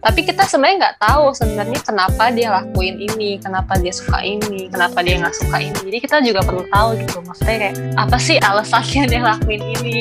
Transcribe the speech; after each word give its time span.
tapi 0.00 0.24
kita 0.24 0.48
sebenarnya 0.48 0.76
nggak 0.80 0.98
tahu 1.04 1.24
sebenarnya 1.36 1.80
kenapa 1.84 2.32
dia 2.32 2.48
lakuin 2.48 2.96
ini 2.96 3.36
kenapa 3.36 3.76
dia 3.76 3.92
suka 3.92 4.24
ini 4.24 4.72
kenapa 4.72 5.04
dia 5.04 5.20
nggak 5.20 5.36
suka 5.36 5.60
ini. 5.60 5.76
Jadi 5.76 5.98
kita 6.00 6.16
juga 6.24 6.40
perlu 6.40 6.64
tahu 6.72 6.88
gitu 7.04 7.20
maksudnya 7.20 7.56
kayak 7.68 7.76
apa 8.00 8.16
sih 8.16 8.36
alasannya 8.40 9.04
dia 9.04 9.20
lakuin 9.20 9.60
ini? 9.60 9.98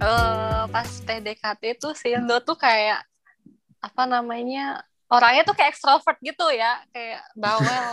Uh, 0.00 0.64
pas 0.72 0.88
PDKT 0.88 1.62
tuh 1.76 1.92
si 1.92 2.08
Indo 2.08 2.40
tuh 2.40 2.56
kayak 2.56 3.04
apa 3.84 4.02
namanya 4.08 4.80
orangnya 5.12 5.44
tuh 5.44 5.52
kayak 5.52 5.76
ekstrovert 5.76 6.16
gitu 6.24 6.48
ya 6.56 6.80
kayak 6.96 7.20
bawel. 7.36 7.84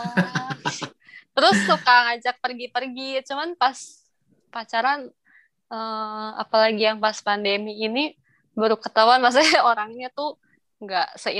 Terus 1.36 1.56
suka 1.68 1.94
ngajak 2.08 2.40
pergi-pergi 2.40 3.20
cuman 3.28 3.52
pas 3.60 3.76
pacaran 4.48 5.12
uh, 5.70 6.30
apalagi 6.40 6.88
yang 6.88 6.98
pas 7.00 7.16
pandemi 7.20 7.78
ini 7.80 8.16
baru 8.54 8.78
ketahuan 8.78 9.20
maksudnya 9.20 9.62
orangnya 9.70 10.08
tuh 10.14 10.38
nggak 10.78 11.08
se 11.16 11.30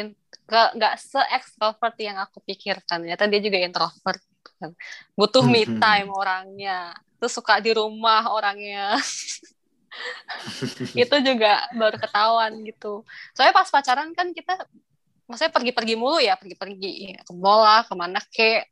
nggak 0.48 0.95
se 1.01 1.20
ekstrovert 1.32 1.96
yang 2.01 2.20
aku 2.20 2.41
pikirkan. 2.45 3.05
Ternyata 3.05 3.24
dia 3.29 3.41
juga 3.41 3.59
introvert 3.60 4.23
kan. 4.60 4.70
butuh 5.16 5.45
me 5.45 5.65
mm-hmm. 5.65 5.80
time 5.80 6.10
orangnya. 6.12 6.79
Terus 7.18 7.32
suka 7.32 7.59
di 7.60 7.73
rumah 7.73 8.29
orangnya. 8.29 8.96
Itu 11.02 11.16
juga 11.23 11.65
baru 11.73 11.96
ketahuan 11.96 12.52
gitu. 12.66 13.06
Soalnya 13.32 13.54
pas 13.54 13.68
pacaran 13.70 14.10
kan 14.12 14.34
kita 14.34 14.68
maksudnya 15.24 15.52
pergi-pergi 15.54 15.95
mulu 15.96 16.20
ya. 16.20 16.37
Pergi-pergi 16.37 17.24
ke 17.24 17.32
bola 17.32 17.82
ke 17.88 17.95
mana 17.96 18.20
ke 18.20 18.68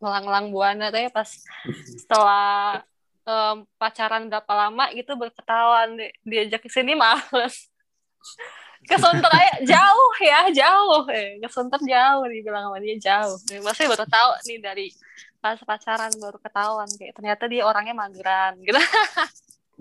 melang-lang 0.00 0.48
buana. 0.48 0.88
Tapi 0.88 1.12
pas 1.12 1.28
setelah 2.00 2.80
um, 3.26 3.66
pacaran 3.78 4.26
berapa 4.26 4.52
lama 4.52 4.90
gitu 4.94 5.14
berketahuan. 5.14 5.98
Di, 5.98 6.06
diajak 6.26 6.62
ke 6.62 6.70
sini 6.70 6.94
males. 6.94 7.56
Ke 8.82 8.98
Sunter 8.98 9.30
aja 9.30 9.62
jauh 9.62 10.12
ya 10.18 10.50
jauh. 10.50 11.06
Eh 11.06 11.38
jauh 11.86 12.24
dibilang 12.26 12.66
sama 12.66 12.82
dia 12.82 12.98
jauh. 12.98 13.38
Masih 13.62 13.86
baru 13.86 14.02
tahu 14.02 14.30
nih 14.50 14.58
dari 14.58 14.86
pas 15.42 15.58
pacaran 15.58 16.10
baru 16.18 16.38
ketahuan 16.38 16.90
kayak 16.98 17.14
ternyata 17.18 17.46
dia 17.46 17.62
orangnya 17.66 17.94
mageran 17.94 18.58
gitu. 18.62 18.78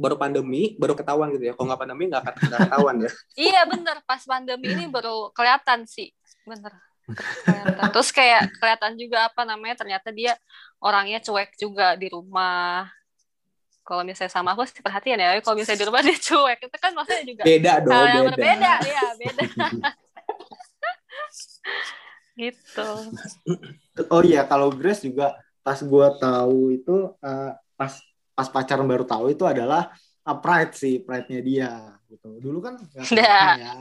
Baru 0.02 0.18
pandemi 0.18 0.74
baru 0.80 0.98
ketahuan 0.98 1.30
gitu 1.36 1.52
ya. 1.52 1.54
Kalau 1.54 1.68
nggak 1.70 1.82
pandemi 1.84 2.04
nggak 2.10 2.22
akan 2.26 2.36
ketahuan 2.42 2.96
ya. 3.06 3.12
Iya 3.52 3.62
bener. 3.70 3.98
Pas 4.06 4.22
pandemi 4.26 4.74
ini 4.74 4.86
baru 4.90 5.30
kelihatan 5.36 5.86
sih. 5.86 6.10
Bener. 6.48 6.74
Kelihatan. 7.12 7.90
terus 7.92 8.10
kayak 8.10 8.50
kelihatan 8.58 8.98
juga 8.98 9.28
apa 9.30 9.44
namanya 9.44 9.84
ternyata 9.84 10.10
dia 10.16 10.34
orangnya 10.80 11.20
cuek 11.22 11.60
juga 11.60 11.94
di 12.00 12.08
rumah 12.08 12.88
kalau 13.92 14.08
misalnya 14.08 14.32
sama 14.32 14.56
aku 14.56 14.64
sih 14.64 14.80
perhatian 14.80 15.20
ya 15.20 15.36
kalau 15.44 15.60
misalnya 15.60 15.84
di 15.84 15.88
rumah 15.92 16.00
dia 16.00 16.16
cuek 16.16 16.60
itu 16.64 16.78
kan 16.80 16.92
maksudnya 16.96 17.24
juga 17.28 17.44
beda 17.44 17.74
dong 17.84 17.92
hal 17.92 18.06
yang 18.08 18.24
beda. 18.24 18.32
berbeda. 18.40 18.74
Ya 18.88 19.06
beda. 19.20 19.44
Gitu. 22.32 22.88
Oh 24.08 24.24
iya 24.24 24.48
kalau 24.48 24.72
Grace 24.72 25.04
juga 25.04 25.36
pas 25.60 25.76
gue 25.76 26.08
tahu 26.24 26.72
itu 26.72 27.12
uh, 27.20 27.52
pas 27.76 27.94
pas 28.32 28.48
pacaran 28.48 28.88
baru 28.88 29.04
tahu 29.04 29.36
itu 29.36 29.44
adalah 29.44 29.92
uh, 30.24 30.38
pride 30.40 30.72
sih 30.72 31.04
pride-nya 31.04 31.40
dia 31.44 31.72
gitu. 32.08 32.40
Dulu 32.40 32.64
kan 32.64 32.80
nggak 32.80 33.12
ya. 33.12 33.76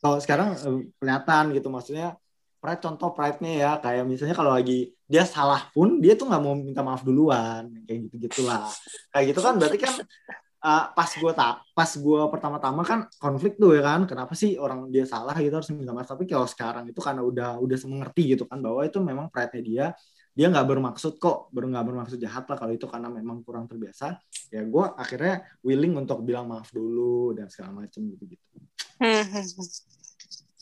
Kalau 0.00 0.18
sekarang 0.18 0.56
uh, 0.56 0.80
kelihatan 0.96 1.52
gitu 1.52 1.68
maksudnya 1.68 2.16
pride 2.62 2.78
contoh 2.78 3.10
pride-nya 3.10 3.52
ya 3.58 3.70
kayak 3.82 4.06
misalnya 4.06 4.38
kalau 4.38 4.54
lagi 4.54 4.94
dia 5.10 5.26
salah 5.26 5.66
pun 5.74 5.98
dia 5.98 6.14
tuh 6.14 6.30
nggak 6.30 6.42
mau 6.46 6.54
minta 6.54 6.86
maaf 6.86 7.02
duluan 7.02 7.74
kayak 7.82 8.06
gitu 8.06 8.30
gitulah 8.30 8.70
kayak 9.10 9.34
gitu 9.34 9.40
kan 9.42 9.58
berarti 9.58 9.78
kan 9.82 9.94
uh, 10.62 10.84
pas 10.94 11.10
gue 11.10 11.32
tak 11.34 11.54
pas 11.74 11.90
gue 11.90 12.22
pertama-tama 12.30 12.82
kan 12.86 13.10
konflik 13.18 13.58
tuh 13.58 13.74
ya 13.74 13.82
kan 13.82 14.06
kenapa 14.06 14.32
sih 14.38 14.54
orang 14.56 14.88
dia 14.94 15.02
salah 15.04 15.34
gitu 15.36 15.58
harus 15.58 15.68
minta 15.74 15.90
maaf? 15.90 16.06
Tapi 16.06 16.24
kalau 16.24 16.46
sekarang 16.46 16.86
itu 16.86 17.02
karena 17.02 17.26
udah 17.26 17.58
udah 17.58 17.76
mengerti 17.90 18.38
gitu 18.38 18.46
kan 18.46 18.62
bahwa 18.62 18.86
itu 18.86 18.98
memang 19.02 19.26
pride-nya 19.28 19.62
dia 19.62 19.86
dia 20.32 20.48
nggak 20.48 20.64
bermaksud 20.64 21.20
kok 21.20 21.52
baru 21.52 21.68
nggak 21.76 21.86
bermaksud 21.92 22.16
jahat 22.16 22.48
lah 22.48 22.56
kalau 22.56 22.72
itu 22.72 22.88
karena 22.88 23.12
memang 23.12 23.44
kurang 23.44 23.68
terbiasa. 23.68 24.16
Ya 24.48 24.64
gue 24.64 24.84
akhirnya 24.96 25.44
willing 25.60 25.92
untuk 25.98 26.24
bilang 26.24 26.48
maaf 26.48 26.72
dulu 26.72 27.36
dan 27.36 27.52
segala 27.52 27.84
macam 27.84 28.00
gitu 28.06 28.24
gitu 28.24 28.46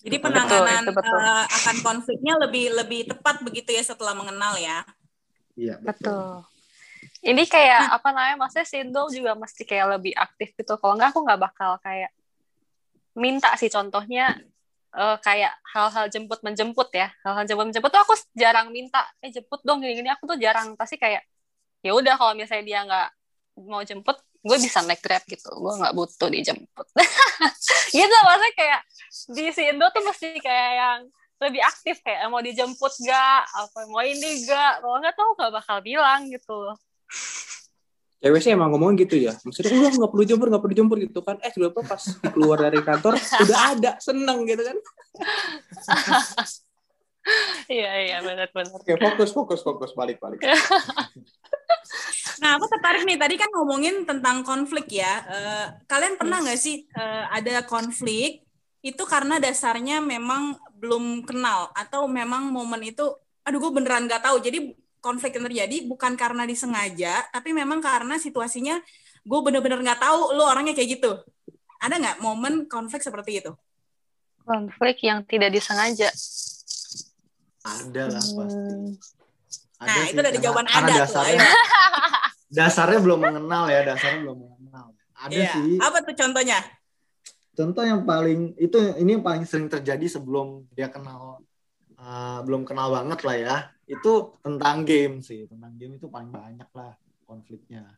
jadi 0.01 0.17
penanganan 0.17 0.83
betul, 0.89 0.97
betul. 0.97 1.19
Uh, 1.21 1.45
akan 1.45 1.77
konfliknya 1.85 2.35
lebih 2.41 2.73
lebih 2.73 3.01
tepat 3.13 3.45
begitu 3.45 3.77
ya 3.77 3.85
setelah 3.85 4.17
mengenal 4.17 4.57
ya. 4.57 4.81
Iya 5.57 5.77
betul. 5.81 6.17
betul. 6.17 6.49
Ini 7.21 7.43
kayak 7.45 7.81
nah. 7.93 7.97
apa 8.01 8.09
namanya? 8.17 8.37
Maksudnya 8.41 8.69
Sindo 8.69 9.03
juga 9.13 9.37
mesti 9.37 9.63
kayak 9.69 10.01
lebih 10.01 10.17
aktif 10.17 10.57
gitu. 10.57 10.81
Kalau 10.81 10.97
enggak 10.97 11.13
aku 11.13 11.21
nggak 11.21 11.41
bakal 11.41 11.77
kayak 11.85 12.11
minta 13.13 13.53
sih 13.61 13.69
contohnya 13.69 14.41
uh, 14.97 15.21
kayak 15.21 15.53
hal-hal 15.69 16.09
jemput 16.09 16.41
menjemput 16.41 16.89
ya. 16.97 17.13
Hal-hal 17.21 17.45
jemput 17.45 17.69
menjemput 17.69 17.93
tuh 17.93 18.01
aku 18.01 18.15
jarang 18.33 18.73
minta. 18.73 19.05
Eh 19.21 19.29
jemput 19.29 19.61
dong 19.61 19.85
gini-gini. 19.85 20.09
Aku 20.17 20.25
tuh 20.25 20.41
jarang 20.41 20.73
pasti 20.81 20.97
kayak 20.97 21.21
ya 21.85 21.93
udah 21.93 22.17
kalau 22.17 22.33
misalnya 22.33 22.65
dia 22.65 22.81
nggak 22.89 23.09
mau 23.69 23.85
jemput 23.85 24.17
gue 24.41 24.57
bisa 24.57 24.81
naik 24.81 25.05
grab 25.05 25.21
gitu 25.29 25.53
gue 25.53 25.73
nggak 25.81 25.93
butuh 25.93 26.29
dijemput. 26.33 26.87
Gitu 27.91 28.17
maksudnya 28.23 28.53
kayak 28.55 28.81
di 29.35 29.45
si 29.51 29.63
Indo 29.67 29.87
tuh 29.91 30.03
mesti 30.07 30.39
kayak 30.39 30.73
yang 30.79 31.01
lebih 31.41 31.63
aktif 31.65 32.05
kayak 32.05 32.29
mau 32.29 32.45
dijemput 32.45 32.93
gak 33.03 33.43
apa 33.49 33.79
mau 33.89 34.05
ini 34.05 34.45
gak 34.45 34.85
kalau 34.85 35.01
nggak 35.01 35.15
tuh 35.17 35.29
gak 35.37 35.53
bakal 35.53 35.77
bilang 35.83 36.29
gitu. 36.31 36.73
Cewek 38.21 38.41
sih 38.45 38.53
emang 38.53 38.71
ngomong 38.77 39.01
gitu 39.01 39.17
ya 39.17 39.33
maksudnya 39.43 39.73
udah 39.73 39.93
nggak 39.97 40.13
perlu 40.13 40.25
jemput 40.29 40.47
nggak 40.53 40.63
perlu 40.63 40.77
jemput 40.77 40.99
gitu 41.01 41.21
kan. 41.25 41.37
Eh 41.41 41.51
sudah 41.53 41.71
pas 41.73 42.03
keluar 42.31 42.59
dari 42.61 42.81
kantor 42.85 43.17
udah 43.19 43.59
ada 43.77 43.93
seneng 44.01 44.47
gitu 44.49 44.63
kan. 44.65 44.77
Iya 47.69 47.93
iya 48.01 48.17
benar 48.25 48.49
benar. 48.51 48.81
Oke 48.81 48.97
fokus 48.97 49.31
fokus 49.37 49.61
fokus 49.61 49.93
balik 49.93 50.19
balik 50.19 50.41
Nah, 52.41 52.57
aku 52.57 52.67
tertarik 52.73 53.05
nih. 53.05 53.21
Tadi 53.21 53.35
kan 53.37 53.53
ngomongin 53.53 54.09
tentang 54.09 54.41
konflik 54.41 54.89
ya. 54.89 55.13
Uh, 55.29 55.67
kalian 55.85 56.17
pernah 56.17 56.41
nggak 56.41 56.57
sih 56.57 56.89
uh, 56.97 57.29
ada 57.29 57.63
konflik 57.69 58.45
itu 58.81 59.03
karena 59.05 59.37
dasarnya 59.37 60.01
memang 60.01 60.57
belum 60.81 61.29
kenal 61.29 61.69
atau 61.77 62.09
memang 62.09 62.49
momen 62.49 62.81
itu, 62.81 63.05
aduh 63.45 63.61
gue 63.61 63.73
beneran 63.77 64.09
nggak 64.09 64.25
tahu. 64.25 64.41
Jadi 64.41 64.73
konflik 65.05 65.37
yang 65.37 65.45
terjadi 65.53 65.77
bukan 65.85 66.17
karena 66.17 66.49
disengaja, 66.49 67.29
tapi 67.29 67.53
memang 67.53 67.85
karena 67.85 68.17
situasinya 68.17 68.81
gue 69.21 69.41
bener-bener 69.45 69.85
nggak 69.85 70.01
tahu 70.01 70.33
lo 70.33 70.49
orangnya 70.49 70.73
kayak 70.73 70.97
gitu. 70.97 71.13
Ada 71.81 72.01
nggak 72.01 72.17
momen 72.25 72.65
konflik 72.73 73.05
seperti 73.05 73.45
itu? 73.45 73.53
Konflik 74.49 75.05
yang 75.05 75.29
tidak 75.29 75.53
disengaja. 75.53 76.09
Ada 77.61 78.03
lah 78.09 78.25
pasti. 78.25 78.57
Hmm. 78.57 78.97
Ada 79.81 79.89
nah, 79.89 80.05
sih, 80.05 80.13
itu 80.13 80.21
dari 80.21 80.39
jawaban 80.41 80.69
ada 80.69 81.09
tuh. 81.09 81.25
dasarnya 82.51 83.01
belum 83.01 83.21
mengenal 83.23 83.65
ya, 83.71 83.81
dasarnya 83.87 84.21
belum 84.27 84.39
mengenal. 84.43 84.87
Ada 85.15 85.35
yeah. 85.39 85.55
sih. 85.55 85.73
Apa 85.79 85.99
tuh 86.03 86.15
contohnya? 86.19 86.59
Contoh 87.55 87.85
yang 87.87 88.03
paling 88.03 88.59
itu 88.59 88.77
ini 88.99 89.19
yang 89.19 89.25
paling 89.25 89.47
sering 89.47 89.71
terjadi 89.71 90.07
sebelum 90.11 90.67
dia 90.75 90.91
kenal 90.91 91.45
uh, 91.97 92.41
belum 92.43 92.67
kenal 92.67 92.91
banget 92.91 93.21
lah 93.23 93.37
ya. 93.39 93.57
Itu 93.87 94.39
tentang 94.43 94.83
game 94.83 95.23
sih, 95.23 95.47
tentang 95.47 95.75
game 95.79 95.97
itu 95.97 96.11
paling 96.11 96.31
banyak 96.31 96.71
lah 96.75 96.95
konfliknya. 97.25 97.95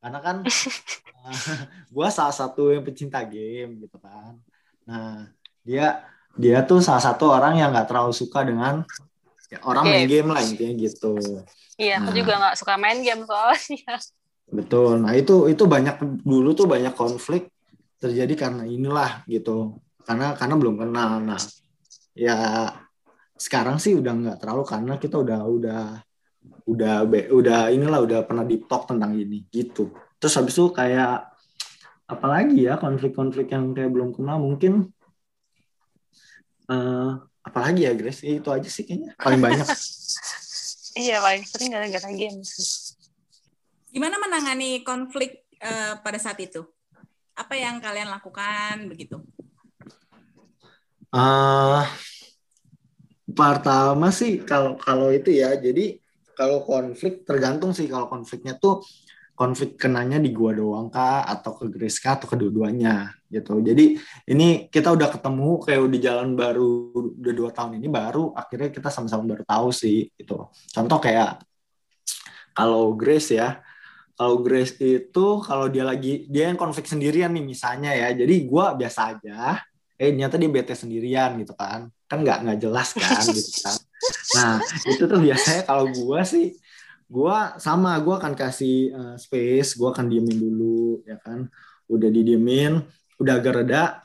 Karena 0.00 0.18
kan 0.20 0.36
uh, 0.44 1.60
gua 1.94 2.08
salah 2.12 2.34
satu 2.36 2.74
yang 2.74 2.84
pecinta 2.84 3.24
game 3.24 3.80
gitu 3.80 3.96
kan. 3.96 4.36
Nah, 4.84 5.32
dia 5.64 6.04
dia 6.36 6.60
tuh 6.68 6.84
salah 6.84 7.00
satu 7.00 7.32
orang 7.32 7.56
yang 7.56 7.72
nggak 7.72 7.88
terlalu 7.88 8.12
suka 8.12 8.44
dengan 8.44 8.84
orang 9.62 9.84
game. 9.86 9.94
main 9.94 10.06
game 10.10 10.28
lah 10.32 10.42
intinya 10.42 10.74
gitu. 10.74 11.12
Iya 11.76 12.00
nah, 12.00 12.08
aku 12.08 12.10
juga 12.16 12.32
nggak 12.40 12.56
suka 12.56 12.74
main 12.80 12.98
game 13.04 13.22
soalnya. 13.28 13.94
Betul. 14.46 14.92
Nah 15.02 15.12
itu 15.14 15.50
itu 15.50 15.64
banyak 15.66 15.96
dulu 16.22 16.54
tuh 16.56 16.66
banyak 16.66 16.94
konflik 16.96 17.50
terjadi 18.00 18.48
karena 18.48 18.62
inilah 18.64 19.26
gitu. 19.28 19.78
Karena 20.06 20.34
karena 20.34 20.54
belum 20.58 20.74
kenal. 20.80 21.22
Nah 21.22 21.40
ya 22.16 22.36
sekarang 23.36 23.76
sih 23.76 23.92
udah 23.92 24.12
nggak 24.16 24.38
terlalu 24.40 24.64
karena 24.64 24.94
kita 24.96 25.20
udah 25.20 25.40
udah 25.44 25.82
udah 26.66 26.94
udah 27.30 27.60
inilah 27.70 28.00
udah 28.02 28.20
pernah 28.24 28.42
di 28.42 28.62
talk 28.64 28.88
tentang 28.88 29.14
ini 29.14 29.44
gitu. 29.52 29.92
Terus 30.16 30.34
habis 30.40 30.56
itu 30.56 30.72
kayak 30.72 31.36
apalagi 32.06 32.70
ya 32.70 32.78
konflik-konflik 32.78 33.50
yang 33.50 33.74
kayak 33.74 33.90
belum 33.90 34.14
kenal 34.14 34.38
mungkin 34.38 34.94
uh, 36.70 37.18
apalagi 37.46 37.86
ya 37.86 37.94
Grace? 37.94 38.26
Itu 38.26 38.50
aja 38.50 38.66
sih 38.66 38.82
kayaknya 38.82 39.14
paling 39.16 39.40
banyak. 39.40 39.66
Iya 40.96 41.20
paling 41.20 41.44
sering 41.44 41.76
gara-gara 41.76 42.08
game 42.08 42.40
gimana 43.96 44.20
menangani 44.20 44.84
konflik 44.84 45.48
uh, 45.64 45.96
pada 46.04 46.20
saat 46.20 46.36
itu? 46.44 46.60
Apa 47.32 47.56
yang 47.56 47.80
kalian 47.80 48.12
lakukan 48.12 48.92
begitu? 48.92 49.24
Uh, 51.08 51.80
pertama 53.32 54.12
sih 54.12 54.44
kalau 54.44 54.76
kalau 54.76 55.08
itu 55.08 55.32
ya 55.32 55.56
jadi 55.56 55.96
kalau 56.36 56.60
konflik 56.68 57.24
tergantung 57.24 57.72
sih 57.72 57.88
kalau 57.88 58.12
konfliknya 58.12 58.60
tuh 58.60 58.84
konflik 59.36 59.76
kenanya 59.76 60.16
di 60.16 60.32
gua 60.32 60.56
doang 60.56 60.88
kah 60.88 61.28
atau 61.28 61.60
ke 61.60 61.68
Grace 61.68 62.00
kah 62.00 62.16
atau 62.16 62.24
kedua-duanya 62.24 63.12
gitu. 63.28 63.60
Jadi 63.60 64.00
ini 64.32 64.72
kita 64.72 64.96
udah 64.96 65.12
ketemu 65.12 65.60
kayak 65.60 65.80
udah 65.84 65.98
jalan 66.00 66.28
baru 66.32 66.72
udah 67.20 67.34
dua 67.36 67.50
tahun 67.52 67.76
ini 67.76 67.86
baru 67.92 68.32
akhirnya 68.32 68.72
kita 68.72 68.88
sama-sama 68.88 69.36
baru 69.36 69.44
tahu 69.44 69.68
sih 69.76 70.08
gitu. 70.16 70.48
Contoh 70.72 70.98
kayak 70.98 71.44
kalau 72.56 72.96
Grace 72.96 73.36
ya 73.36 73.60
kalau 74.16 74.40
Grace 74.40 74.80
itu 74.80 75.26
kalau 75.44 75.68
dia 75.68 75.84
lagi 75.84 76.24
dia 76.32 76.48
yang 76.48 76.56
konflik 76.56 76.88
sendirian 76.88 77.28
nih 77.36 77.44
misalnya 77.44 77.92
ya. 77.92 78.16
Jadi 78.16 78.34
gua 78.48 78.72
biasa 78.72 79.20
aja 79.20 79.60
eh 80.00 80.12
ternyata 80.16 80.40
dia 80.40 80.48
bete 80.48 80.72
sendirian 80.72 81.36
gitu 81.44 81.52
kan. 81.52 81.92
Kan 82.08 82.24
nggak 82.24 82.40
nggak 82.40 82.58
jelas 82.64 82.96
kan 82.96 83.20
gitu 83.20 83.52
kan. 83.60 83.76
Nah 84.40 84.56
itu 84.88 85.04
tuh 85.04 85.20
biasanya 85.20 85.62
kalau 85.68 85.92
gua 85.92 86.24
sih 86.24 86.56
gua 87.06 87.54
sama 87.62 87.94
gua 88.02 88.18
akan 88.18 88.34
kasih 88.34 88.90
uh, 88.92 89.16
space 89.16 89.78
gua 89.78 89.94
akan 89.94 90.10
diemin 90.10 90.36
dulu 90.36 91.02
ya 91.06 91.16
kan? 91.22 91.46
Udah 91.86 92.10
didiemin 92.10 92.82
udah 93.16 93.34
agak 93.40 93.62
reda 93.62 94.02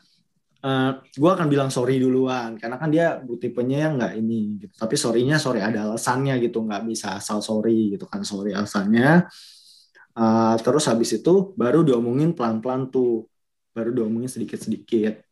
uh, 0.62 1.01
gua 1.18 1.31
akan 1.36 1.48
bilang 1.50 1.69
sorry 1.74 1.98
duluan 1.98 2.56
karena 2.62 2.77
kan 2.77 2.89
dia 2.94 3.19
tipenya 3.42 3.89
yang 3.89 3.94
nggak 3.98 4.13
ini 4.21 4.62
gitu. 4.62 4.74
Tapi 4.77 4.95
sorrynya 4.95 5.42
sorry 5.42 5.65
ada 5.65 5.89
alasannya 5.89 6.38
gitu. 6.39 6.62
Nggak 6.62 6.83
bisa 6.86 7.18
asal 7.18 7.42
sorry 7.42 7.98
gitu 7.98 8.06
kan 8.06 8.21
sorry 8.21 8.53
alasannya. 8.53 9.25
Uh, 10.12 10.59
terus 10.59 10.92
habis 10.92 11.15
itu 11.15 11.56
baru 11.56 11.88
diomongin 11.88 12.36
pelan-pelan 12.36 12.92
tuh 12.92 13.31
baru 13.71 13.95
diomongin 13.95 14.27
sedikit-sedikit 14.27 15.24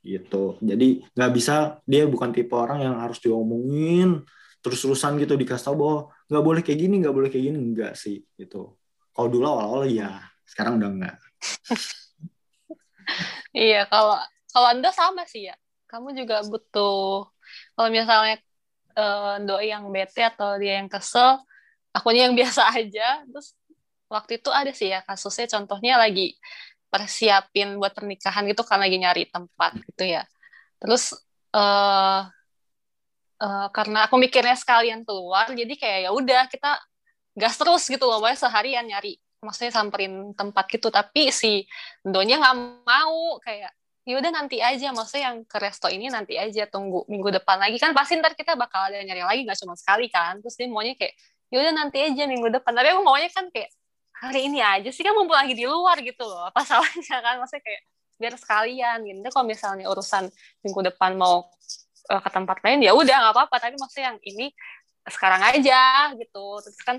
gitu. 0.00 0.56
Jadi 0.62 1.04
nggak 1.12 1.30
bisa 1.34 1.82
dia 1.84 2.08
bukan 2.08 2.32
tipe 2.32 2.54
orang 2.56 2.80
yang 2.86 2.96
harus 3.02 3.20
diomongin 3.20 4.24
terus-terusan 4.60 5.16
gitu 5.20 5.34
dikasih 5.36 5.72
tau 5.72 5.76
bahwa 5.76 6.00
nggak 6.30 6.44
boleh 6.46 6.62
kayak 6.62 6.78
gini 6.78 6.94
nggak 7.02 7.14
boleh 7.14 7.28
kayak 7.28 7.44
gini. 7.50 7.58
Enggak 7.58 7.92
sih 7.98 8.22
gitu. 8.38 8.78
Kalau 9.10 9.28
dulu 9.28 9.44
awal-awal 9.50 9.90
ya 9.90 10.22
sekarang 10.46 10.82
udah 10.82 10.90
enggak 10.90 11.16
iya 13.54 13.86
kalau 13.86 14.18
kalau 14.50 14.66
anda 14.70 14.90
sama 14.94 15.26
sih 15.26 15.50
ya. 15.50 15.56
Kamu 15.90 16.14
juga 16.14 16.46
butuh 16.46 17.26
kalau 17.74 17.90
misalnya 17.90 18.38
uh, 18.94 19.42
doi 19.42 19.74
yang 19.74 19.90
bete 19.90 20.22
atau 20.22 20.54
dia 20.58 20.78
yang 20.78 20.86
kesel 20.86 21.42
akunya 21.90 22.30
yang 22.30 22.38
biasa 22.40 22.70
aja. 22.70 23.26
Terus 23.26 23.58
waktu 24.06 24.38
itu 24.38 24.50
ada 24.50 24.70
sih 24.70 24.94
ya 24.94 25.02
kasusnya. 25.02 25.50
Contohnya 25.50 25.98
lagi 25.98 26.38
persiapin 26.90 27.78
buat 27.78 27.94
pernikahan 27.94 28.46
gitu 28.50 28.66
kan 28.66 28.82
lagi 28.82 28.98
nyari 28.98 29.30
tempat 29.30 29.78
gitu 29.82 30.04
ya. 30.06 30.22
Terus 30.82 31.14
uh, 31.54 32.26
uh, 33.40 33.68
karena 33.72 34.06
aku 34.06 34.20
mikirnya 34.20 34.54
sekalian 34.54 35.02
keluar 35.02 35.48
jadi 35.50 35.74
kayak 35.74 35.98
ya 36.06 36.10
udah 36.12 36.42
kita 36.52 36.78
gas 37.34 37.56
terus 37.56 37.88
gitu 37.88 38.04
loh 38.04 38.20
pokoknya 38.20 38.38
seharian 38.38 38.84
nyari 38.86 39.16
maksudnya 39.40 39.72
samperin 39.72 40.36
tempat 40.36 40.68
gitu. 40.68 40.88
Tapi 40.92 41.32
si 41.32 41.64
donya 42.04 42.38
nggak 42.40 42.56
mau 42.84 43.40
kayak 43.40 43.72
ya 44.08 44.14
udah 44.16 44.32
nanti 44.32 44.58
aja 44.64 44.90
maksudnya 44.96 45.32
yang 45.32 45.36
ke 45.44 45.56
resto 45.60 45.86
ini 45.92 46.08
nanti 46.08 46.34
aja 46.36 46.68
tunggu 46.68 47.04
minggu 47.08 47.40
depan 47.40 47.56
lagi. 47.60 47.76
Kan 47.80 47.96
pasti 47.96 48.20
ntar 48.20 48.36
kita 48.36 48.54
bakal 48.56 48.92
ada 48.92 49.00
nyari 49.00 49.24
lagi 49.24 49.40
nggak 49.48 49.58
cuma 49.64 49.74
sekali 49.76 50.12
kan. 50.12 50.38
Terus 50.44 50.54
dia 50.56 50.68
maunya 50.68 50.94
kayak 50.96 51.14
ya 51.50 51.56
udah 51.66 51.74
nanti 51.74 51.98
aja 52.04 52.22
minggu 52.28 52.48
depan. 52.60 52.72
Tapi 52.76 52.88
aku 52.92 53.02
maunya 53.02 53.28
kan 53.32 53.48
kayak 53.48 53.70
hari 54.20 54.40
ini 54.52 54.60
aja 54.60 54.90
sih 54.92 55.00
kan 55.00 55.16
mumpul 55.16 55.32
lagi 55.32 55.56
di 55.56 55.64
luar 55.64 55.96
gitu 56.04 56.24
loh 56.28 56.44
apa 56.48 56.60
salahnya 56.68 57.18
kan? 57.24 57.40
Maksudnya 57.40 57.64
kayak 57.64 57.82
biar 58.20 58.34
sekalian. 58.36 58.98
Gitu. 59.08 59.18
Kalau 59.32 59.46
misalnya 59.48 59.86
urusan 59.88 60.28
minggu 60.64 60.80
depan 60.92 61.16
mau 61.16 61.48
uh, 62.10 62.20
ke 62.20 62.30
tempat 62.34 62.58
lain 62.66 62.82
ya 62.82 62.92
udah 62.92 63.16
nggak 63.30 63.34
apa-apa. 63.34 63.56
Tapi 63.62 63.74
maksudnya 63.78 64.12
yang 64.12 64.18
ini 64.26 64.46
sekarang 65.06 65.42
aja 65.46 66.12
gitu. 66.18 66.46
Terus 66.66 66.78
kan 66.82 66.96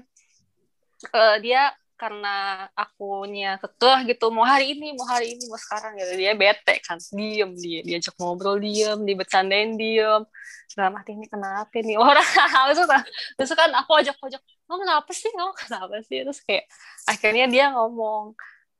uh, 1.11 1.35
dia 1.43 1.75
karena 1.99 2.65
akunya 2.73 3.61
kekeh 3.61 4.15
gitu. 4.15 4.33
Mau 4.33 4.41
hari 4.41 4.73
ini 4.73 4.97
mau 4.97 5.05
hari 5.05 5.37
ini 5.37 5.45
mau 5.45 5.59
sekarang 5.59 5.99
gitu. 5.99 6.17
Dia 6.17 6.33
bete 6.33 6.81
kan 6.81 6.97
diem 7.13 7.51
dia. 7.53 7.79
Diajak 7.85 8.17
ngobrol 8.17 8.57
diem. 8.57 9.05
Dibecandain 9.05 9.77
diem. 9.77 10.25
Dalam 10.73 10.97
hati 10.97 11.13
ini 11.13 11.27
kenapa 11.27 11.77
nih 11.77 11.99
orang 12.01 12.25
terus 12.71 12.87
kan 12.87 13.03
terus 13.35 13.51
kan 13.51 13.69
aku 13.75 13.91
ajak 13.99 14.15
ajak 14.17 14.41
lo 14.71 14.79
kenapa 14.79 15.11
sih? 15.11 15.29
Lo 15.35 15.53
kenapa 15.53 15.99
sih? 16.07 16.23
Terus 16.25 16.39
kayak 16.47 16.65
akhirnya 17.05 17.45
dia 17.51 17.65
ngomong 17.75 18.33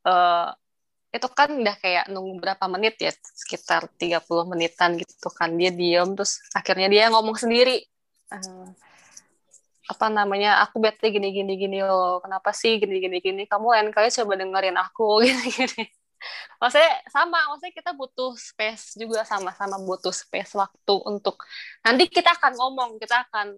uh, 0.07 0.49
itu 1.11 1.27
kan 1.27 1.51
udah 1.51 1.75
kayak 1.75 2.07
nunggu 2.07 2.39
berapa 2.39 2.65
menit 2.71 2.95
ya 3.03 3.11
sekitar 3.35 3.91
30 3.99 4.23
menitan 4.47 4.95
gitu 4.95 5.27
kan. 5.27 5.51
Dia 5.59 5.71
diem 5.75 6.15
terus 6.15 6.39
akhirnya 6.55 6.87
dia 6.87 7.11
ngomong 7.11 7.35
sendiri. 7.35 7.83
Uh, 8.31 8.71
apa 9.91 10.07
namanya 10.07 10.63
aku 10.63 10.79
bete 10.79 11.11
gini 11.11 11.35
gini 11.35 11.59
gini 11.59 11.83
lo 11.83 12.23
kenapa 12.23 12.55
sih 12.55 12.79
gini 12.79 13.03
gini 13.03 13.19
gini? 13.19 13.43
Kamu 13.43 13.75
lain 13.75 13.91
kali 13.91 14.07
coba 14.07 14.33
dengerin 14.39 14.77
aku. 14.79 15.19
Gini 15.27 15.47
gini. 15.51 15.83
Maksudnya 16.61 17.01
sama 17.09 17.49
maksudnya 17.49 17.73
kita 17.73 17.91
butuh 17.97 18.31
space 18.37 18.95
juga 18.95 19.25
sama-sama 19.25 19.81
butuh 19.81 20.13
space 20.13 20.53
waktu 20.53 20.95
untuk 21.09 21.43
nanti 21.81 22.05
kita 22.07 22.37
akan 22.37 22.53
ngomong 22.61 23.01
kita 23.01 23.25
akan 23.27 23.57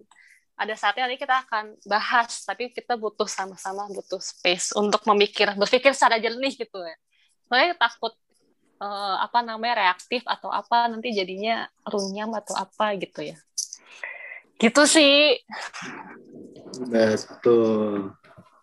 ada 0.56 0.74
saatnya 0.78 1.04
nanti 1.04 1.20
kita 1.20 1.44
akan 1.44 1.76
bahas 1.84 2.46
tapi 2.46 2.72
kita 2.72 2.96
butuh 2.96 3.28
sama-sama 3.28 3.84
butuh 3.92 4.22
space 4.22 4.72
untuk 4.78 5.04
memikir 5.10 5.52
berpikir 5.60 5.92
secara 5.92 6.16
jernih 6.16 6.56
gitu 6.56 6.78
ya 6.80 6.96
soalnya 7.48 7.76
takut 7.76 8.12
uh, 8.80 9.16
apa 9.20 9.44
namanya 9.44 9.88
reaktif 9.88 10.24
atau 10.24 10.50
apa 10.50 10.88
nanti 10.90 11.12
jadinya 11.14 11.68
runyam 11.86 12.32
atau 12.36 12.54
apa 12.56 12.96
gitu 12.98 13.24
ya. 13.24 13.36
Gitu 14.58 14.82
sih. 14.86 15.38
Betul. 16.88 18.14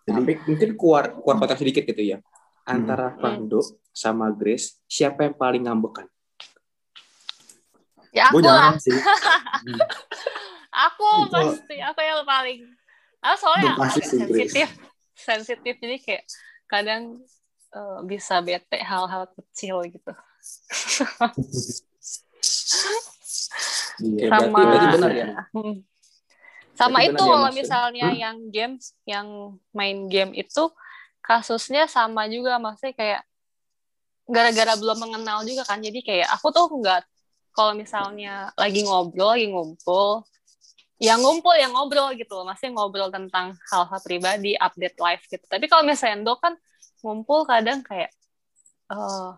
Jadi 0.02 0.18
tapi 0.18 0.32
mungkin 0.50 0.70
keluar 0.74 1.14
keluar 1.14 1.36
kota 1.38 1.54
sedikit 1.54 1.86
gitu 1.86 2.02
ya. 2.02 2.18
Antara 2.62 3.14
Fando 3.18 3.58
hmm. 3.58 3.90
sama 3.90 4.30
Grace 4.30 4.78
siapa 4.86 5.26
yang 5.26 5.34
paling 5.34 5.66
ngambekan? 5.66 6.06
Ya 8.12 8.28
aku 8.28 8.44
lah. 8.44 8.76
sih. 8.76 8.92
Aku 10.72 11.28
Itu- 11.28 11.32
pasti 11.36 11.76
aku 11.84 12.00
yang 12.00 12.24
paling. 12.24 12.64
Aku 13.20 13.36
soalnya 13.44 13.76
sensitif 13.92 14.72
sensitif. 15.12 15.74
Jadi 15.76 15.96
kayak 16.00 16.24
kadang 16.64 17.20
eh, 17.72 17.98
bisa 18.04 18.40
bete 18.40 18.78
hal-hal 18.80 19.28
kecil 19.32 19.82
gitu 19.88 20.12
Iya. 24.02 24.26
berarti, 24.28 24.50
sama 24.50 24.60
berarti 24.66 24.86
benar 24.96 25.10
ya 25.12 25.26
Hmm. 25.52 25.76
sama 26.72 26.98
Berarti 26.98 27.08
itu 27.12 27.14
benar 27.14 27.28
ya, 27.28 27.32
kalau 27.36 27.48
Mas? 27.50 27.54
misalnya 27.54 28.08
Hmm. 28.10 28.20
yang 28.20 28.36
games 28.50 28.84
yang 29.04 29.26
main 29.70 29.98
game 30.08 30.32
itu 30.34 30.64
kasusnya 31.22 31.86
sama 31.86 32.26
juga 32.26 32.58
maksudnya 32.58 32.94
kayak 32.96 33.22
gara-gara 34.26 34.74
belum 34.78 34.98
mengenal 34.98 35.44
juga 35.44 35.62
kan 35.66 35.78
jadi 35.78 35.98
kayak 36.02 36.28
aku 36.34 36.50
tuh 36.50 36.66
nggak 36.72 37.04
kalau 37.52 37.76
misalnya 37.76 38.50
lagi 38.56 38.82
ngobrol 38.82 39.36
lagi 39.36 39.46
ngumpul 39.52 40.24
yang 41.02 41.18
ngumpul 41.20 41.52
yang 41.58 41.74
ngobrol 41.74 42.14
gitu 42.14 42.32
loh 42.40 42.46
masih 42.48 42.72
ngobrol 42.72 43.10
tentang 43.12 43.52
hal-hal 43.70 44.00
pribadi 44.00 44.56
update 44.56 44.96
life 44.98 45.26
gitu 45.28 45.42
tapi 45.46 45.66
kalau 45.68 45.84
misalnya 45.84 46.22
Endo 46.22 46.34
kan 46.40 46.56
ngumpul 47.02 47.44
kadang 47.44 47.82
kayak 47.82 48.10
eh 48.90 49.32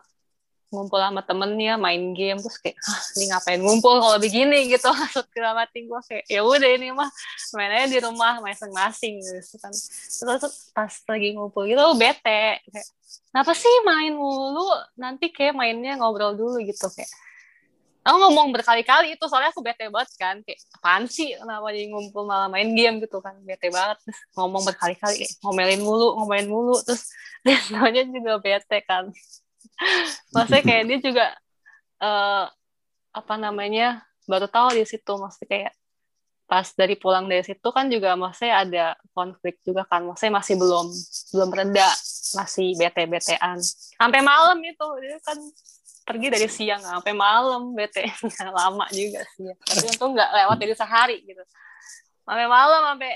ngumpul 0.75 0.99
sama 0.99 1.23
temennya 1.23 1.79
main 1.79 2.11
game 2.11 2.43
terus 2.43 2.59
kayak 2.59 2.75
ah 2.83 3.01
ini 3.15 3.25
ngapain 3.31 3.61
ngumpul 3.63 3.95
kalau 4.03 4.19
begini? 4.19 4.67
gitu. 4.67 4.91
Maksud 4.99 5.31
ke 5.31 5.39
dalam 5.39 5.63
hati 5.63 5.87
gue 5.87 6.01
kayak 6.11 6.25
ya 6.27 6.43
udah 6.43 6.71
ini 6.75 6.91
mah 6.91 7.07
mainnya 7.55 7.87
di 7.87 7.99
rumah 8.03 8.43
masing-masing 8.43 9.23
gitu 9.23 9.57
kan. 9.63 9.71
Terus 9.71 10.75
pas 10.75 10.91
lagi 10.91 11.29
ngumpul 11.39 11.71
gitu 11.71 11.83
bete 11.95 12.59
kayak 12.59 12.89
kenapa 13.31 13.53
sih 13.55 13.75
main 13.87 14.19
mulu? 14.19 14.67
Nanti 14.99 15.31
kayak 15.31 15.55
mainnya 15.55 15.95
ngobrol 15.95 16.35
dulu 16.35 16.59
gitu 16.67 16.91
kayak 16.91 17.09
aku 18.05 18.17
ngomong 18.21 18.53
berkali-kali 18.53 19.17
itu 19.17 19.25
soalnya 19.25 19.49
aku 19.49 19.65
bete 19.65 19.89
banget 19.89 20.11
kan 20.21 20.37
kayak 20.45 20.61
apaan 20.77 21.09
sih? 21.09 21.33
Kenapa 21.33 21.73
jadi 21.73 21.89
ngumpul 21.89 22.29
malah 22.29 22.53
main 22.53 22.77
game? 22.77 23.01
gitu 23.01 23.19
kan 23.25 23.33
bete 23.43 23.73
banget. 23.73 23.99
Ngomong 24.37 24.63
berkali-kali 24.69 25.25
ngomelin 25.41 25.81
mulu 25.81 26.21
ngomelin 26.21 26.49
mulu. 26.53 26.77
Terus 26.85 27.09
dia 27.97 28.05
juga 28.05 28.39
bete 28.45 28.79
kan. 28.85 29.09
Maksudnya 30.37 30.63
kayak 30.63 30.85
dia 30.93 30.99
juga 31.01 31.27
eh 32.05 32.45
apa 33.15 33.35
namanya 33.39 34.05
baru 34.29 34.51
tahu 34.51 34.77
di 34.77 34.85
situ 34.85 35.13
maksudnya 35.17 35.49
kayak 35.49 35.73
pas 36.45 36.69
dari 36.77 37.01
pulang 37.01 37.25
dari 37.25 37.41
situ 37.41 37.69
kan 37.73 37.89
juga 37.89 38.21
maksudnya 38.21 38.69
ada 38.69 38.85
konflik 39.17 39.65
juga 39.65 39.89
kan 39.89 40.05
maksudnya 40.05 40.45
masih 40.45 40.61
belum 40.61 40.87
belum 41.33 41.51
reda 41.51 41.89
masih 42.37 42.77
bete-betean. 42.77 43.59
Sampai 43.97 44.21
malam 44.21 44.61
itu 44.61 44.87
dia 45.01 45.17
kan 45.25 45.39
pergi 46.05 46.29
dari 46.29 46.49
siang 46.53 46.85
sampai 46.85 47.17
malam 47.17 47.73
bete. 47.73 48.05
Lama 48.61 48.87
juga 48.93 49.25
sih 49.35 49.49
ya. 49.49 49.55
tapi 49.57 49.85
untung 49.89 50.13
nggak 50.13 50.31
lewat 50.31 50.57
dari 50.61 50.75
sehari 50.77 51.17
gitu. 51.25 51.43
Sampai 52.25 52.47
malam 52.47 52.81
sampai 52.95 53.13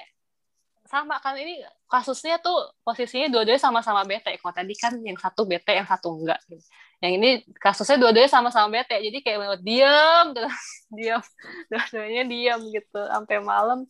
sama 0.89 1.21
kan 1.21 1.37
ini 1.37 1.61
kasusnya 1.85 2.41
tuh 2.41 2.73
posisinya 2.81 3.29
dua-duanya 3.29 3.61
sama-sama 3.61 4.09
bete. 4.09 4.33
Kalau 4.41 4.55
tadi 4.57 4.73
kan 4.73 4.97
yang 5.05 5.21
satu 5.21 5.45
bete 5.45 5.77
yang 5.77 5.85
satu 5.85 6.17
enggak 6.17 6.41
gitu. 6.49 6.65
yang 6.99 7.15
ini 7.15 7.47
kasusnya 7.61 8.01
dua-duanya 8.01 8.33
sama-sama 8.33 8.73
bete. 8.73 8.97
Jadi 8.97 9.21
kayak 9.21 9.39
bener 9.39 9.61
diam 9.61 10.25
terus 10.37 10.57
diam. 10.89 11.23
Dua-duanya 11.69 12.25
diam 12.25 12.61
gitu. 12.73 13.01
Sampai 13.05 13.37
malam 13.45 13.85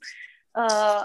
eh 0.59 1.03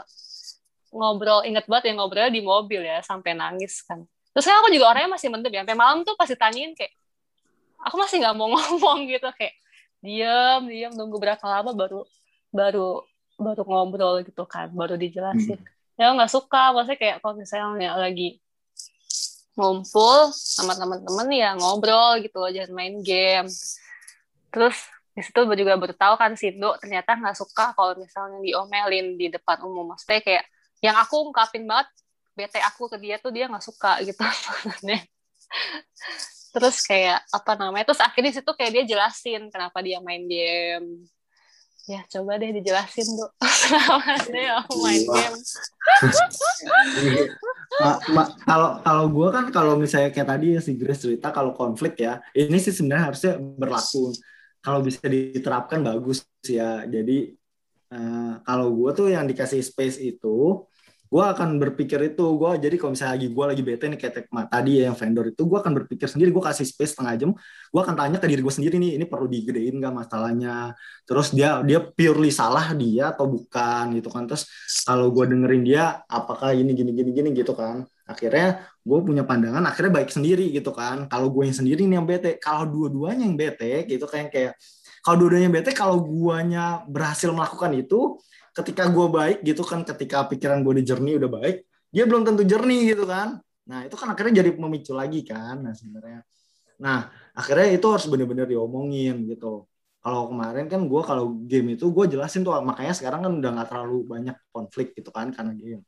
ngobrol 0.93 1.41
inget 1.45 1.65
banget 1.65 1.89
ya 1.89 1.93
ngobrol 1.97 2.29
di 2.29 2.41
mobil 2.41 2.81
ya 2.81 3.05
sampai 3.05 3.38
nangis 3.38 3.85
kan. 3.85 4.01
Terus 4.33 4.50
kan 4.50 4.65
aku 4.65 4.73
juga 4.73 4.89
orangnya 4.89 5.13
masih 5.13 5.29
mendem 5.29 5.53
ya. 5.53 5.62
Sampai 5.62 5.77
malam 5.77 6.01
tuh 6.01 6.17
pasti 6.17 6.33
tanyain 6.33 6.73
kayak 6.73 6.89
aku 7.84 7.96
masih 8.00 8.24
nggak 8.24 8.36
mau 8.36 8.50
ngomong 8.54 9.08
gitu 9.08 9.28
kayak 9.36 9.56
diam 10.04 10.68
diam 10.68 10.92
nunggu 10.96 11.16
berapa 11.20 11.44
lama 11.44 11.72
baru 11.72 12.04
baru 12.52 13.04
baru 13.40 13.62
ngobrol 13.66 14.22
gitu 14.24 14.44
kan 14.46 14.70
baru 14.72 15.00
dijelasin. 15.00 15.58
Hmm. 15.58 16.00
ya 16.00 16.10
nggak 16.13 16.32
suka 16.32 16.74
maksudnya 16.74 17.00
kayak 17.00 17.18
kalau 17.22 17.34
misalnya 17.38 17.96
lagi 17.98 18.42
ngumpul 19.54 20.34
sama 20.34 20.74
teman-teman 20.74 21.30
ya 21.30 21.54
ngobrol 21.54 22.18
gitu 22.22 22.42
loh 22.42 22.50
jangan 22.50 22.74
main 22.74 22.96
game. 23.06 23.50
Terus 24.50 24.78
di 25.13 25.22
situ 25.22 25.46
juga 25.46 25.78
baru 25.78 25.94
tahu 25.94 26.18
kan 26.18 26.34
Sindo 26.34 26.74
ternyata 26.82 27.13
nggak 27.13 27.38
suka 27.38 27.78
kalau 27.78 27.94
misalnya 28.02 28.42
diomelin 28.42 29.13
di 29.13 29.30
depan 29.30 29.62
umum. 29.62 29.94
Maksudnya 29.94 30.25
kayak 30.25 30.46
yang 30.82 30.98
aku 30.98 31.30
ungkapin 31.30 31.70
banget 31.70 31.88
bete 32.34 32.58
aku 32.66 32.90
ke 32.90 32.98
dia 32.98 33.22
tuh 33.22 33.30
dia 33.30 33.46
nggak 33.46 33.62
suka 33.62 34.02
gitu 34.02 34.25
terus 36.53 36.86
kayak 36.86 37.25
apa 37.33 37.51
namanya 37.57 37.89
terus 37.89 38.01
akhirnya 38.05 38.29
situ 38.29 38.51
kayak 38.53 38.72
dia 38.77 38.83
jelasin 38.95 39.50
kenapa 39.50 39.81
dia 39.81 39.98
main 40.00 40.24
game. 40.29 41.10
Ya 41.83 42.00
coba 42.07 42.39
deh 42.39 42.55
dijelasin 42.55 43.03
tuh 43.19 43.27
deh 44.31 44.48
aku 44.55 44.74
main 44.79 45.03
game? 45.03 45.36
Kalau 48.48 48.79
kalau 48.79 49.05
gue 49.12 49.27
kan 49.33 49.45
kalau 49.51 49.74
misalnya 49.75 50.13
kayak 50.13 50.29
tadi 50.31 50.55
si 50.63 50.79
Grace 50.79 51.03
cerita 51.03 51.36
kalau 51.36 51.51
konflik 51.51 52.00
ya 52.00 52.24
ini 52.31 52.55
sih 52.62 52.72
sebenarnya 52.72 53.12
harusnya 53.12 53.33
berlaku. 53.36 54.15
Kalau 54.63 54.79
bisa 54.79 55.03
diterapkan 55.03 55.83
bagus 55.83 56.24
ya. 56.48 56.88
Jadi 56.88 57.36
uh, 57.91 58.39
kalau 58.48 58.72
gue 58.72 58.89
tuh 58.95 59.07
yang 59.12 59.27
dikasih 59.27 59.60
space 59.60 60.00
itu, 60.00 60.63
gue 61.13 61.24
akan 61.24 61.62
berpikir 61.62 62.01
itu. 62.10 62.25
Gue 62.41 62.58
jadi 62.58 62.74
kalau 62.82 62.98
misalnya 62.98 63.13
lagi 63.22 63.27
gue 63.29 63.46
lagi 63.46 63.62
bete 63.62 63.86
nih 63.86 64.00
kayak 64.01 64.13
tadi 64.50 64.72
ya 64.82 64.89
yang 64.89 64.98
vendor 64.98 65.25
itu, 65.29 65.41
gue 65.46 65.58
akan 65.62 65.74
berpikir 65.77 66.08
sendiri. 66.10 66.34
Gue 66.34 66.41
kasih 66.41 66.65
space 66.65 66.98
setengah 66.98 67.13
jam. 67.22 67.32
Gue 67.70 67.82
akan 67.86 67.93
tanya 67.93 68.17
ke 68.17 68.25
diri 68.25 68.41
gue 68.41 68.53
sendiri 68.53 68.82
nih, 68.82 68.98
ini 68.98 69.05
perlu 69.05 69.29
digedein 69.29 69.77
gak 69.77 69.93
masalahnya. 69.93 70.74
Terus 71.05 71.29
dia 71.38 71.62
dia 71.62 71.79
purely 71.86 72.34
salah 72.34 72.74
dia 72.74 73.13
atau 73.13 73.29
bukan 73.29 73.93
gitu 74.01 74.10
kan. 74.10 74.25
Terus 74.25 74.50
kalau 74.82 75.13
gue 75.13 75.25
dengerin 75.29 75.62
dia, 75.62 76.01
apakah 76.10 76.58
ini 76.58 76.74
gini 76.74 76.91
gini 76.98 77.13
gini 77.13 77.29
gitu 77.38 77.53
kan 77.53 77.86
akhirnya 78.03 78.67
gue 78.84 79.00
punya 79.00 79.24
pandangan 79.24 79.63
akhirnya 79.63 80.03
baik 80.03 80.12
sendiri 80.12 80.51
gitu 80.51 80.75
kan 80.75 81.08
kalau 81.08 81.32
gue 81.32 81.48
yang 81.48 81.55
sendiri 81.55 81.88
nih 81.88 81.96
yang 81.96 82.08
bete 82.08 82.36
kalau 82.36 82.67
dua-duanya 82.67 83.24
yang 83.24 83.39
bete 83.39 83.88
gitu 83.88 84.03
kayak 84.12 84.27
kayak 84.27 84.53
kalau 85.00 85.24
dua-duanya 85.24 85.50
bete 85.51 85.72
kalau 85.72 86.03
guanya 86.03 86.84
berhasil 86.88 87.32
melakukan 87.32 87.72
itu 87.79 88.20
ketika 88.53 88.88
gue 88.88 89.07
baik 89.10 89.38
gitu 89.41 89.65
kan 89.65 89.81
ketika 89.81 90.29
pikiran 90.29 90.62
gue 90.62 90.79
di 90.79 90.83
jernih 90.86 91.17
udah 91.17 91.29
baik 91.29 91.65
dia 91.93 92.03
belum 92.10 92.25
tentu 92.25 92.41
jernih 92.41 92.98
gitu 92.98 93.05
kan. 93.05 93.38
Nah 93.69 93.86
itu 93.86 93.93
kan 93.93 94.13
akhirnya 94.13 94.41
jadi 94.41 94.50
memicu 94.57 94.93
lagi 94.98 95.22
kan 95.25 95.62
nah 95.62 95.74
sebenarnya. 95.74 96.25
Nah 96.81 97.10
akhirnya 97.38 97.77
itu 97.77 97.86
harus 97.89 98.05
bener-bener 98.10 98.50
diomongin 98.50 99.29
gitu. 99.29 99.69
Kalau 100.03 100.27
kemarin 100.27 100.65
kan 100.67 100.81
gue 100.83 101.01
kalau 101.05 101.25
game 101.48 101.79
itu 101.79 101.86
gue 101.93 102.05
jelasin 102.12 102.43
tuh 102.43 102.53
makanya 102.60 102.93
sekarang 102.98 103.24
kan 103.24 103.31
udah 103.39 103.50
nggak 103.55 103.67
terlalu 103.72 103.98
banyak 104.03 104.36
konflik 104.51 104.91
gitu 104.98 105.10
kan 105.13 105.31
karena 105.31 105.53
game. 105.55 105.83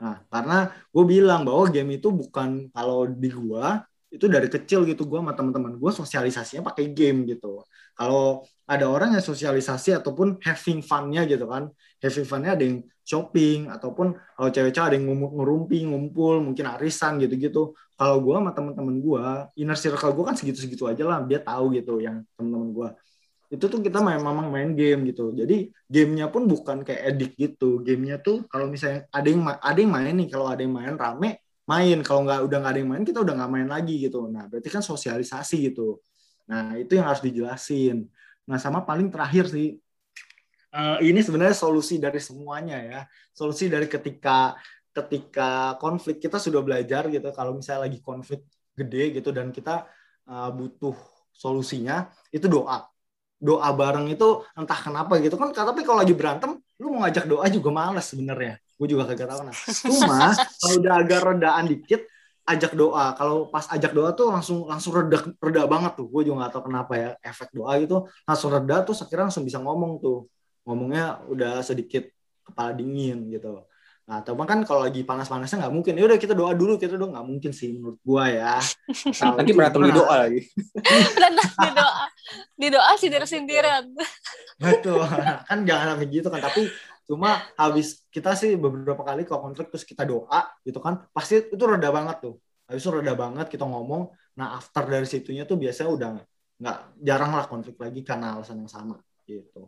Nah, 0.00 0.24
karena 0.32 0.72
gue 0.88 1.04
bilang 1.04 1.44
bahwa 1.44 1.68
game 1.68 2.00
itu 2.00 2.08
bukan 2.08 2.72
kalau 2.72 3.04
di 3.04 3.28
gue 3.28 3.66
itu 4.10 4.26
dari 4.26 4.50
kecil 4.50 4.82
gitu 4.84 5.06
gue 5.06 5.18
sama 5.22 5.32
teman-teman 5.38 5.78
gue 5.78 5.90
sosialisasinya 5.94 6.66
pakai 6.66 6.90
game 6.90 7.24
gitu. 7.30 7.62
Kalau 7.94 8.42
ada 8.66 8.86
orang 8.90 9.14
yang 9.14 9.22
sosialisasi 9.22 9.94
ataupun 10.02 10.42
having 10.42 10.82
fun-nya 10.82 11.22
gitu 11.30 11.46
kan, 11.46 11.70
having 12.02 12.26
fun-nya 12.26 12.58
ada 12.58 12.64
yang 12.66 12.82
shopping 13.06 13.70
ataupun 13.70 14.18
kalau 14.34 14.50
cewek-cewek 14.50 14.86
ada 14.90 14.96
yang 14.98 15.06
ngerumpi, 15.14 15.86
ngumpul, 15.86 16.42
mungkin 16.42 16.66
arisan 16.74 17.22
gitu-gitu. 17.22 17.74
Kalau 17.94 18.18
gue 18.18 18.34
sama 18.34 18.50
teman-teman 18.50 18.96
gue, 18.98 19.24
inner 19.62 19.78
circle 19.78 20.10
gue 20.10 20.24
kan 20.26 20.34
segitu-segitu 20.34 20.90
aja 20.90 21.02
lah, 21.06 21.18
dia 21.22 21.38
tahu 21.38 21.74
gitu 21.78 22.02
yang 22.02 22.26
teman-teman 22.34 22.70
gue 22.74 22.90
itu 23.50 23.66
tuh 23.66 23.82
kita 23.82 23.98
main 23.98 24.22
memang 24.22 24.46
main 24.46 24.70
game 24.78 25.10
gitu 25.10 25.34
jadi 25.34 25.74
gamenya 25.90 26.30
pun 26.30 26.46
bukan 26.46 26.86
kayak 26.86 27.02
edik 27.10 27.32
gitu 27.34 27.82
gamenya 27.82 28.22
tuh 28.22 28.46
kalau 28.46 28.70
misalnya 28.70 29.10
ada 29.10 29.26
yang 29.26 29.42
ada 29.42 29.74
yang 29.74 29.90
main 29.90 30.14
nih 30.14 30.28
kalau 30.30 30.46
ada 30.46 30.62
yang 30.62 30.70
main 30.70 30.94
rame 30.94 31.42
main. 31.70 31.98
Kalau 32.02 32.20
nggak 32.26 32.40
udah 32.46 32.58
nggak 32.58 32.72
ada 32.74 32.80
yang 32.82 32.90
main 32.90 33.04
kita 33.06 33.18
udah 33.22 33.34
nggak 33.38 33.50
main 33.54 33.68
lagi 33.70 33.94
gitu. 34.02 34.26
Nah 34.26 34.50
berarti 34.50 34.68
kan 34.74 34.82
sosialisasi 34.82 35.70
gitu. 35.70 36.02
Nah 36.50 36.74
itu 36.74 36.98
yang 36.98 37.06
harus 37.06 37.22
dijelasin. 37.22 38.10
Nah 38.50 38.58
sama 38.58 38.82
paling 38.82 39.08
terakhir 39.14 39.46
sih 39.46 39.78
uh, 40.74 40.98
ini 40.98 41.22
sebenarnya 41.22 41.54
solusi 41.54 42.02
dari 42.02 42.18
semuanya 42.18 42.78
ya. 42.82 43.00
Solusi 43.30 43.70
dari 43.70 43.86
ketika 43.86 44.58
ketika 44.90 45.78
konflik 45.78 46.18
kita 46.18 46.42
sudah 46.42 46.60
belajar 46.66 47.06
gitu. 47.06 47.30
Kalau 47.30 47.54
misalnya 47.54 47.86
lagi 47.86 48.02
konflik 48.02 48.42
gede 48.74 49.22
gitu 49.22 49.30
dan 49.30 49.54
kita 49.54 49.86
uh, 50.26 50.50
butuh 50.50 50.98
solusinya 51.30 52.10
itu 52.34 52.50
doa. 52.50 52.90
Doa 53.40 53.68
bareng 53.72 54.10
itu 54.12 54.44
entah 54.58 54.76
kenapa 54.76 55.16
gitu 55.22 55.38
kan. 55.38 55.54
Tapi 55.54 55.86
kalau 55.86 56.02
lagi 56.02 56.12
berantem 56.12 56.58
lu 56.82 56.92
mau 56.92 57.06
ngajak 57.06 57.24
doa 57.30 57.46
juga 57.48 57.70
males 57.70 58.08
sebenarnya 58.08 58.58
gue 58.80 58.86
juga 58.88 59.04
kagak 59.12 59.28
tahu 59.28 59.40
nah 59.44 59.56
cuma 59.84 60.32
kalau 60.32 60.74
udah 60.80 60.94
agak 60.96 61.20
redaan 61.20 61.64
dikit 61.68 62.00
ajak 62.48 62.72
doa 62.72 63.12
kalau 63.12 63.52
pas 63.52 63.68
ajak 63.68 63.92
doa 63.92 64.10
tuh 64.16 64.32
langsung 64.32 64.64
langsung 64.64 64.96
reda 64.96 65.20
reda 65.36 65.68
banget 65.68 66.00
tuh 66.00 66.08
gue 66.08 66.22
juga 66.24 66.48
gak 66.48 66.52
tahu 66.56 66.62
kenapa 66.72 66.92
ya 66.96 67.10
efek 67.20 67.52
doa 67.52 67.76
gitu 67.76 68.08
langsung 68.24 68.48
reda 68.48 68.76
tuh 68.82 68.96
akhirnya 68.96 69.28
langsung 69.28 69.44
bisa 69.44 69.60
ngomong 69.60 70.00
tuh 70.00 70.26
ngomongnya 70.64 71.20
udah 71.28 71.60
sedikit 71.60 72.08
kepala 72.40 72.72
dingin 72.72 73.28
gitu 73.28 73.68
Nah, 74.10 74.26
teman 74.26 74.42
kan 74.42 74.58
kalau 74.66 74.82
lagi 74.82 75.06
panas-panasnya 75.06 75.62
nggak 75.62 75.70
mungkin. 75.70 75.94
Ya 75.94 76.02
udah 76.10 76.18
kita 76.18 76.34
doa 76.34 76.50
dulu, 76.50 76.74
kita 76.74 76.98
doa 76.98 77.14
nggak 77.14 77.26
mungkin 77.30 77.54
sih 77.54 77.78
menurut 77.78 78.02
gua 78.02 78.26
ya. 78.26 78.58
Nanti 79.38 79.54
berantem 79.54 79.86
di 79.86 79.94
doa 79.94 80.26
lagi. 80.26 80.50
berantem 81.14 81.46
di 81.46 81.70
doa, 81.70 82.04
di 82.58 82.68
doa 82.74 82.90
sindir-sindiran. 82.98 83.86
Betul, 84.58 85.06
kan 85.46 85.62
jangan 85.62 85.94
sampai 85.94 86.10
gitu 86.10 86.26
kan. 86.26 86.42
Tapi 86.42 86.66
cuma 87.10 87.42
habis 87.58 88.06
kita 88.14 88.38
sih 88.38 88.54
beberapa 88.54 89.02
kali 89.02 89.26
kalau 89.26 89.50
konflik 89.50 89.66
terus 89.74 89.82
kita 89.82 90.06
doa 90.06 90.46
gitu 90.62 90.78
kan, 90.78 91.10
pasti 91.10 91.42
itu 91.50 91.64
reda 91.66 91.90
banget 91.90 92.22
tuh. 92.22 92.38
Habis 92.70 92.86
itu 92.86 92.90
reda 93.02 93.18
banget 93.18 93.50
kita 93.50 93.66
ngomong. 93.66 94.14
Nah 94.38 94.62
after 94.62 94.86
dari 94.86 95.10
situnya 95.10 95.42
tuh 95.42 95.58
biasanya 95.58 95.90
udah 95.90 96.08
nggak 96.62 96.78
jarang 97.02 97.34
lah 97.34 97.50
konflik 97.50 97.74
lagi 97.82 98.06
karena 98.06 98.38
alasan 98.38 98.62
yang 98.62 98.70
sama 98.70 99.02
gitu. 99.26 99.66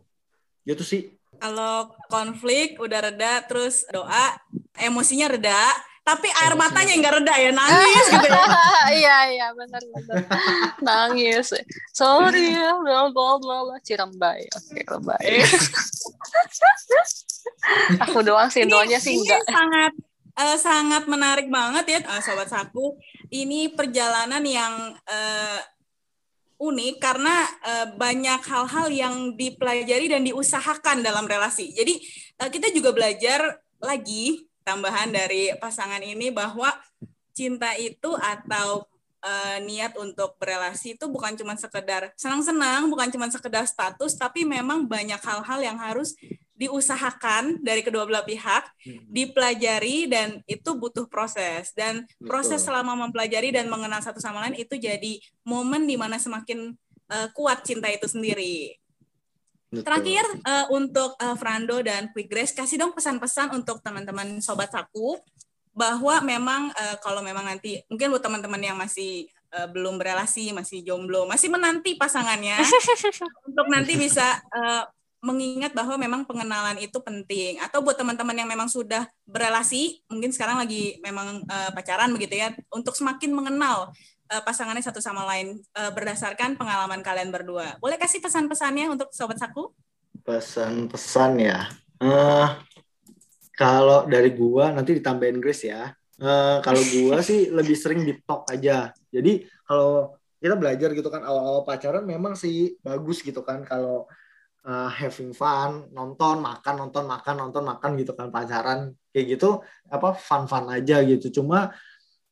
Gitu 0.63 0.83
sih 0.87 1.01
kalau 1.41 1.91
konflik 2.07 2.77
udah 2.77 3.09
reda 3.09 3.41
terus 3.49 3.83
doa 3.89 4.37
emosinya 4.77 5.33
reda 5.33 5.61
tapi 6.03 6.27
air 6.27 6.53
matanya 6.59 6.99
nggak 6.99 7.13
reda 7.23 7.35
ya 7.39 7.51
nangis 7.55 8.05
gitu 8.11 8.27
ya. 8.27 8.43
Iya 8.93 9.17
iya 9.31 9.47
benar 9.55 9.83
benar. 9.87 10.15
Nangis. 10.87 11.55
Sorry 11.95 12.51
ya 12.51 12.75
bla 12.75 13.07
bla 13.07 13.39
bla 13.39 13.57
bla. 13.63 13.75
Cirambai 13.79 14.43
oke 14.51 14.79
lebay 14.83 15.39
aku 18.03 18.19
doang 18.23 18.51
sih 18.51 18.67
doanya 18.67 18.99
sih 18.99 19.15
enggak. 19.15 19.39
sangat 19.47 19.93
uh, 20.35 20.57
sangat 20.59 21.03
menarik 21.07 21.47
banget 21.47 21.85
ya 21.87 21.99
uh, 22.11 22.19
sobat 22.19 22.51
saku. 22.51 22.99
Ini 23.31 23.71
perjalanan 23.71 24.43
yang 24.43 24.91
uh, 24.93 25.59
unik 26.59 26.95
karena 26.99 27.47
uh, 27.63 27.87
banyak 27.95 28.43
hal-hal 28.43 28.87
yang 28.91 29.15
dipelajari 29.39 30.11
dan 30.11 30.27
diusahakan 30.27 30.99
dalam 30.99 31.23
relasi. 31.23 31.71
Jadi 31.71 31.95
uh, 32.43 32.51
kita 32.51 32.75
juga 32.75 32.91
belajar 32.91 33.63
lagi 33.79 34.51
tambahan 34.63 35.11
dari 35.11 35.51
pasangan 35.59 36.01
ini 36.01 36.31
bahwa 36.31 36.71
cinta 37.35 37.75
itu 37.75 38.15
atau 38.17 38.87
uh, 39.23 39.57
niat 39.63 39.95
untuk 39.97 40.35
berelasi 40.37 40.99
itu 40.99 41.05
bukan 41.07 41.33
cuma 41.39 41.55
sekedar 41.55 42.11
senang-senang, 42.19 42.91
bukan 42.91 43.09
cuma 43.09 43.31
sekedar 43.31 43.63
status, 43.65 44.19
tapi 44.19 44.43
memang 44.43 44.85
banyak 44.85 45.19
hal-hal 45.19 45.59
yang 45.63 45.79
harus 45.79 46.13
diusahakan 46.53 47.59
dari 47.65 47.81
kedua 47.81 48.05
belah 48.05 48.23
pihak, 48.23 48.63
hmm. 48.85 49.09
dipelajari 49.09 50.05
dan 50.05 50.39
itu 50.45 50.69
butuh 50.77 51.09
proses 51.09 51.73
dan 51.73 52.05
proses 52.21 52.61
selama 52.61 52.93
mempelajari 52.93 53.49
dan 53.49 53.67
mengenal 53.67 53.99
satu 53.99 54.21
sama 54.21 54.45
lain 54.45 54.61
itu 54.61 54.77
jadi 54.77 55.17
momen 55.43 55.89
di 55.89 55.97
mana 55.97 56.21
semakin 56.21 56.77
uh, 57.09 57.27
kuat 57.33 57.65
cinta 57.65 57.89
itu 57.89 58.05
sendiri. 58.05 58.77
Betul. 59.73 59.89
Terakhir 59.89 60.25
uh, 60.45 60.65
untuk 60.69 61.17
uh, 61.17 61.33
Frando 61.33 61.81
dan 61.81 62.13
Quick 62.13 62.29
Grace 62.29 62.53
kasih 62.53 62.77
dong 62.77 62.93
pesan-pesan 62.93 63.57
untuk 63.57 63.81
teman-teman 63.81 64.37
sobat 64.37 64.69
saku 64.69 65.17
bahwa 65.73 66.21
memang 66.21 66.69
uh, 66.69 66.95
kalau 67.01 67.25
memang 67.25 67.41
nanti 67.41 67.81
mungkin 67.89 68.13
buat 68.13 68.21
teman-teman 68.21 68.61
yang 68.61 68.77
masih 68.77 69.25
uh, 69.57 69.65
belum 69.65 69.97
berelasi, 69.97 70.53
masih 70.53 70.85
jomblo, 70.85 71.25
masih 71.25 71.49
menanti 71.49 71.97
pasangannya 71.97 72.61
untuk 73.49 73.65
nanti 73.73 73.97
bisa 73.97 74.37
uh, 74.53 74.85
mengingat 75.23 75.73
bahwa 75.73 75.95
memang 75.97 76.21
pengenalan 76.27 76.77
itu 76.77 76.99
penting 76.99 77.57
atau 77.63 77.79
buat 77.79 77.95
teman-teman 77.95 78.43
yang 78.43 78.49
memang 78.51 78.67
sudah 78.67 79.07
berelasi 79.25 80.03
mungkin 80.11 80.35
sekarang 80.35 80.59
lagi 80.59 80.99
memang 80.99 81.47
uh, 81.47 81.71
pacaran 81.71 82.11
begitu 82.11 82.43
ya 82.43 82.51
untuk 82.69 82.93
semakin 82.93 83.31
mengenal 83.31 83.89
uh, 84.33 84.41
pasangannya 84.41 84.81
satu 84.81 84.97
sama 84.97 85.29
lain 85.29 85.61
uh, 85.77 85.93
berdasarkan 85.93 86.57
pengalaman 86.57 87.05
kalian 87.05 87.29
berdua 87.29 87.77
boleh 87.77 88.01
kasih 88.01 88.17
pesan-pesannya 88.17 88.89
untuk 88.89 89.13
sobat 89.13 89.37
saku 89.37 89.69
pesan-pesan 90.25 91.31
ya 91.37 91.69
uh, 92.01 92.57
Kalau 93.53 94.09
dari 94.09 94.33
gua 94.33 94.73
nanti 94.73 94.97
ditambahin 94.97 95.37
Grace 95.37 95.69
ya. 95.69 95.93
Eh, 96.17 96.57
kalau 96.65 96.81
gua 96.81 97.21
sih 97.21 97.49
lebih 97.57 97.77
sering 97.77 98.01
di 98.01 98.17
talk 98.25 98.49
aja. 98.49 98.89
Jadi 99.13 99.45
kalau 99.65 100.17
kita 100.41 100.57
belajar 100.57 100.89
gitu 100.91 101.07
kan 101.07 101.23
awal-awal 101.23 101.63
pacaran 101.63 102.03
memang 102.03 102.35
sih 102.35 102.75
bagus 102.83 103.23
gitu 103.23 103.45
kan 103.47 103.63
kalau 103.63 104.09
uh, 104.67 104.89
having 104.91 105.31
fun, 105.31 105.87
nonton, 105.95 106.43
makan, 106.43 106.75
nonton, 106.83 107.05
makan, 107.07 107.35
nonton, 107.39 107.63
makan 107.63 107.91
gitu 107.95 108.11
kan 108.17 108.27
pacaran 108.27 108.91
kayak 109.13 109.37
gitu 109.37 109.63
apa 109.87 110.17
fun-fun 110.17 110.67
aja 110.73 110.99
gitu. 111.05 111.39
Cuma 111.41 111.71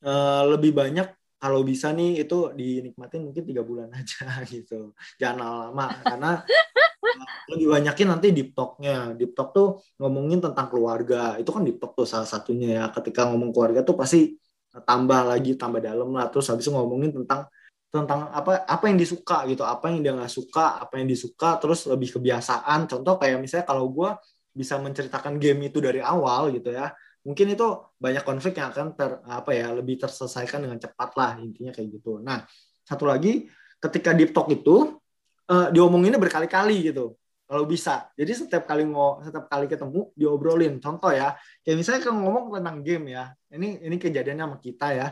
uh, 0.03 0.43
lebih 0.49 0.73
banyak 0.73 1.07
kalau 1.41 1.65
bisa 1.65 1.89
nih 1.89 2.21
itu 2.21 2.53
dinikmatin 2.53 3.25
mungkin 3.25 3.43
tiga 3.49 3.65
bulan 3.65 3.89
aja 3.99 4.45
gitu. 4.45 4.93
Jangan 5.17 5.41
lama 5.41 5.87
karena 6.05 6.31
lebih 7.49 7.67
banyakin 7.73 8.07
nanti 8.13 8.27
deep 8.29 8.53
talknya. 8.53 9.17
Deep 9.17 9.33
talk 9.33 9.49
tuh 9.57 9.81
ngomongin 9.97 10.37
tentang 10.37 10.69
keluarga. 10.69 11.41
Itu 11.41 11.49
kan 11.49 11.65
deep 11.65 11.81
talk 11.81 11.97
tuh 11.97 12.05
salah 12.05 12.29
satunya 12.29 12.77
ya. 12.77 12.85
Ketika 12.93 13.25
ngomong 13.33 13.49
keluarga 13.49 13.81
tuh 13.81 13.97
pasti 13.97 14.37
tambah 14.85 15.25
lagi 15.25 15.57
tambah 15.57 15.81
dalam 15.81 16.13
lah. 16.13 16.29
Terus 16.29 16.45
habis 16.53 16.69
itu 16.69 16.71
ngomongin 16.77 17.09
tentang 17.09 17.49
tentang 17.91 18.31
apa 18.31 18.61
apa 18.69 18.85
yang 18.93 19.01
disuka 19.01 19.43
gitu. 19.49 19.65
Apa 19.65 19.89
yang 19.89 20.05
dia 20.05 20.13
nggak 20.13 20.29
suka 20.29 20.77
apa 20.77 21.01
yang 21.01 21.09
disuka. 21.09 21.57
Terus 21.57 21.89
lebih 21.89 22.21
kebiasaan. 22.21 22.85
Contoh 22.85 23.17
kayak 23.17 23.41
misalnya 23.41 23.65
kalau 23.65 23.89
gue 23.89 24.13
bisa 24.53 24.77
menceritakan 24.77 25.41
game 25.41 25.73
itu 25.73 25.81
dari 25.81 26.03
awal 26.03 26.53
gitu 26.53 26.69
ya 26.75 26.91
mungkin 27.21 27.53
itu 27.53 27.67
banyak 28.01 28.23
konflik 28.25 28.57
yang 28.57 28.73
akan 28.73 28.97
ter 28.97 29.21
apa 29.29 29.51
ya 29.53 29.69
lebih 29.77 30.01
terselesaikan 30.01 30.65
dengan 30.65 30.81
cepat 30.81 31.09
lah 31.17 31.31
intinya 31.37 31.69
kayak 31.69 31.89
gitu. 32.01 32.17
Nah 32.21 32.45
satu 32.81 33.05
lagi 33.05 33.45
ketika 33.77 34.13
deep 34.13 34.33
talk 34.33 34.49
itu 34.49 34.97
uh, 35.49 35.67
diomonginnya 35.69 36.17
berkali-kali 36.17 36.89
gitu 36.93 37.17
kalau 37.51 37.67
bisa. 37.67 38.07
Jadi 38.15 38.31
setiap 38.31 38.63
kali 38.63 38.87
mau 38.87 39.19
setiap 39.19 39.51
kali 39.51 39.67
ketemu 39.67 40.09
diobrolin. 40.15 40.79
Contoh 40.79 41.11
ya 41.11 41.35
kayak 41.61 41.77
misalnya 41.77 42.01
kalau 42.07 42.17
ngomong 42.23 42.43
tentang 42.57 42.79
game 42.79 43.11
ya 43.11 43.35
ini 43.51 43.83
ini 43.83 43.95
kejadiannya 43.99 44.45
sama 44.47 44.57
kita 44.63 44.87
ya. 44.95 45.07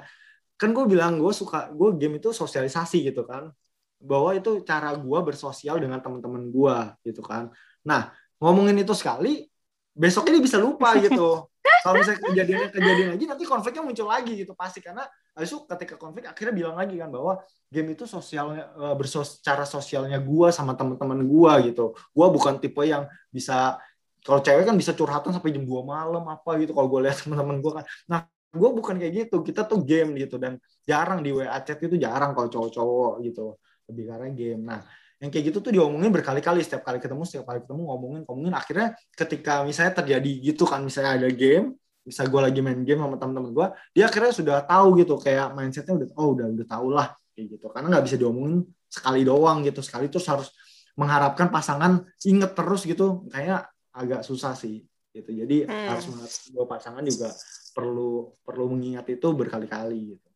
Kan 0.56 0.72
gue 0.72 0.86
bilang 0.88 1.20
gue 1.20 1.34
suka 1.36 1.70
gue 1.70 2.00
game 2.00 2.18
itu 2.18 2.32
sosialisasi 2.32 3.12
gitu 3.12 3.28
kan. 3.28 3.54
Bahwa 4.00 4.32
itu 4.34 4.64
cara 4.64 4.96
gue 4.96 5.20
bersosial 5.20 5.84
dengan 5.84 6.00
teman-teman 6.00 6.48
gue 6.48 6.78
gitu 7.12 7.20
kan. 7.20 7.52
Nah 7.84 8.16
ngomongin 8.40 8.80
itu 8.80 8.96
sekali 8.96 9.46
besok 9.92 10.32
ini 10.32 10.40
bisa 10.40 10.56
lupa 10.56 10.96
gitu 10.96 11.44
kalau 11.80 11.96
misalnya 12.02 12.22
kejadiannya 12.22 12.70
kejadian 12.76 13.10
lagi 13.16 13.26
nanti 13.26 13.44
konfliknya 13.48 13.84
muncul 13.84 14.08
lagi 14.08 14.34
gitu 14.36 14.54
pasti. 14.54 14.80
Karena 14.84 15.08
itu 15.40 15.58
ketika 15.64 15.96
konflik 15.96 16.28
akhirnya 16.28 16.54
bilang 16.56 16.76
lagi 16.76 16.96
kan 17.00 17.10
bahwa 17.10 17.40
game 17.72 17.96
itu 17.96 18.04
sosialnya 18.04 18.70
eh, 18.76 18.96
bersos 19.00 19.40
cara 19.40 19.64
sosialnya 19.64 20.20
gue 20.20 20.48
sama 20.52 20.76
teman-teman 20.76 21.24
gue 21.24 21.54
gitu. 21.72 21.96
Gue 22.12 22.28
bukan 22.28 22.60
tipe 22.60 22.84
yang 22.84 23.08
bisa 23.32 23.80
kalau 24.20 24.44
cewek 24.44 24.68
kan 24.68 24.76
bisa 24.76 24.92
curhatan 24.92 25.32
sampai 25.32 25.56
jam 25.56 25.64
2 25.64 25.80
malam 25.88 26.24
apa 26.28 26.60
gitu 26.60 26.76
kalau 26.76 26.88
gue 26.92 27.08
lihat 27.08 27.18
teman-teman 27.24 27.58
gue 27.64 27.72
kan. 27.82 27.86
Nah 28.12 28.20
gue 28.50 28.70
bukan 28.74 28.98
kayak 28.98 29.14
gitu 29.26 29.38
kita 29.42 29.64
tuh 29.64 29.80
game 29.82 30.20
gitu. 30.20 30.36
Dan 30.36 30.60
jarang 30.84 31.24
di 31.24 31.32
WA 31.32 31.58
chat 31.64 31.80
itu 31.80 31.96
jarang 31.96 32.36
kalau 32.36 32.52
cowok-cowok 32.52 33.14
gitu. 33.24 33.56
Lebih 33.88 34.04
karena 34.10 34.28
game. 34.36 34.62
Nah 34.68 34.82
yang 35.20 35.30
kayak 35.30 35.52
gitu 35.52 35.60
tuh 35.60 35.72
diomongin 35.76 36.12
berkali-kali 36.16 36.64
setiap 36.64 36.88
kali 36.88 37.04
ketemu 37.04 37.24
setiap 37.28 37.46
kali 37.48 37.60
ketemu 37.64 37.82
ngomongin 37.92 38.22
ngomongin 38.24 38.56
akhirnya 38.56 38.96
ketika 39.12 39.68
misalnya 39.68 39.94
terjadi 40.00 40.32
gitu 40.52 40.64
kan 40.64 40.80
misalnya 40.80 41.20
ada 41.20 41.30
game 41.32 41.76
bisa 42.00 42.24
gue 42.26 42.42
lagi 42.42 42.60
main 42.64 42.82
game 42.88 43.04
sama 43.04 43.20
teman-teman 43.20 43.52
gue 43.52 43.68
dia 43.92 44.08
akhirnya 44.08 44.32
sudah 44.32 44.58
tahu 44.64 44.88
gitu 45.04 45.20
kayak 45.20 45.52
mindsetnya 45.54 45.94
udah 46.00 46.08
oh 46.16 46.28
udah 46.34 46.48
udah 46.56 46.66
tau 46.66 46.88
lah 46.88 47.08
kayak 47.36 47.60
gitu 47.60 47.66
karena 47.70 47.88
nggak 47.92 48.06
bisa 48.08 48.16
diomongin 48.16 48.64
sekali 48.88 49.22
doang 49.28 49.62
gitu 49.68 49.84
sekali 49.84 50.08
terus 50.08 50.26
harus 50.32 50.50
mengharapkan 50.96 51.52
pasangan 51.52 52.02
inget 52.24 52.52
terus 52.56 52.88
gitu 52.88 53.28
kayak 53.30 53.68
agak 53.92 54.24
susah 54.24 54.56
sih 54.56 54.88
gitu 55.12 55.30
jadi 55.36 55.68
hmm. 55.68 55.88
harus 55.92 56.06
dua 56.50 56.66
pasangan 56.66 57.04
juga 57.04 57.36
perlu 57.74 58.34
perlu 58.44 58.66
mengingat 58.76 59.06
itu 59.08 59.28
berkali-kali 59.32 60.18
gitu. 60.18 60.28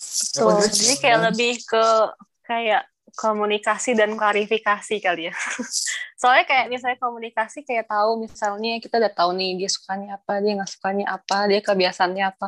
Betul. 0.00 0.64
Jadi 0.70 0.94
kayak 1.02 1.20
lebih 1.32 1.54
ke 1.66 1.84
kayak 2.46 2.82
komunikasi 3.16 3.96
dan 3.98 4.14
klarifikasi 4.14 4.96
kali 5.02 5.30
ya. 5.30 5.34
Soalnya 6.20 6.44
kayak 6.44 6.66
misalnya 6.68 6.98
komunikasi 7.00 7.64
kayak 7.64 7.88
tahu 7.88 8.20
misalnya 8.22 8.76
kita 8.78 9.00
udah 9.00 9.12
tahu 9.12 9.30
nih 9.34 9.56
dia 9.56 9.70
sukanya 9.72 10.20
apa, 10.20 10.38
dia 10.44 10.52
nggak 10.58 10.70
sukanya 10.70 11.06
apa, 11.16 11.38
dia 11.48 11.60
kebiasaannya 11.64 12.24
apa. 12.26 12.46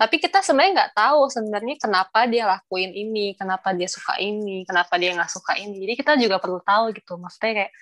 Tapi 0.00 0.16
kita 0.16 0.40
sebenarnya 0.40 0.72
nggak 0.80 0.92
tahu 0.96 1.20
sebenarnya 1.28 1.76
kenapa 1.76 2.24
dia 2.24 2.44
lakuin 2.48 2.90
ini, 2.96 3.36
kenapa 3.36 3.76
dia 3.76 3.84
suka 3.84 4.16
ini, 4.16 4.64
kenapa 4.64 4.96
dia 4.96 5.12
nggak 5.12 5.28
suka 5.28 5.60
ini. 5.60 5.76
Jadi 5.84 5.92
kita 6.00 6.12
juga 6.16 6.40
perlu 6.40 6.64
tahu 6.64 6.96
gitu. 6.96 7.20
Maksudnya 7.20 7.66
kayak 7.66 7.72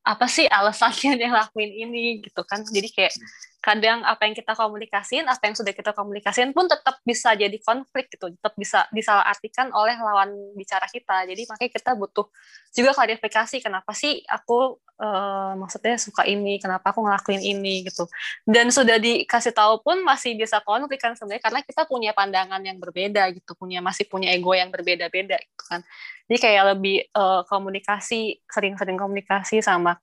apa 0.00 0.26
sih 0.26 0.48
alasannya 0.48 1.20
dia 1.20 1.28
lakuin 1.28 1.68
ini 1.68 2.24
gitu 2.24 2.40
kan 2.48 2.64
jadi 2.64 2.88
kayak 2.88 3.12
kadang 3.60 4.00
apa 4.08 4.24
yang 4.24 4.32
kita 4.32 4.56
komunikasiin 4.56 5.28
apa 5.28 5.44
yang 5.44 5.52
sudah 5.52 5.76
kita 5.76 5.92
komunikasiin 5.92 6.56
pun 6.56 6.64
tetap 6.64 6.96
bisa 7.04 7.36
jadi 7.36 7.52
konflik 7.60 8.08
gitu 8.08 8.32
tetap 8.32 8.56
bisa 8.56 8.88
disalahartikan 8.88 9.68
oleh 9.76 10.00
lawan 10.00 10.32
bicara 10.56 10.88
kita. 10.88 11.28
Jadi 11.28 11.44
makanya 11.44 11.72
kita 11.76 11.92
butuh 11.92 12.26
juga 12.72 12.96
klarifikasi 12.96 13.56
kenapa 13.60 13.92
sih 13.92 14.24
aku 14.24 14.80
uh, 14.96 15.52
maksudnya 15.60 16.00
suka 16.00 16.24
ini 16.24 16.56
kenapa 16.56 16.88
aku 16.88 17.04
ngelakuin 17.04 17.44
ini 17.44 17.84
gitu. 17.84 18.08
Dan 18.48 18.72
sudah 18.72 18.96
dikasih 18.96 19.52
tahu 19.52 19.84
pun 19.84 20.00
masih 20.08 20.40
bisa 20.40 20.64
konflik 20.64 20.96
kan 20.96 21.12
sebenarnya 21.12 21.44
karena 21.44 21.60
kita 21.60 21.84
punya 21.84 22.16
pandangan 22.16 22.64
yang 22.64 22.80
berbeda 22.80 23.28
gitu 23.36 23.52
punya 23.60 23.84
masih 23.84 24.08
punya 24.08 24.32
ego 24.32 24.56
yang 24.56 24.72
berbeda-beda 24.72 25.36
gitu 25.36 25.64
kan. 25.68 25.84
Jadi 26.32 26.38
kayak 26.40 26.64
lebih 26.76 26.96
uh, 27.12 27.44
komunikasi 27.44 28.40
sering-sering 28.48 28.96
komunikasi 28.96 29.60
sama 29.60 30.00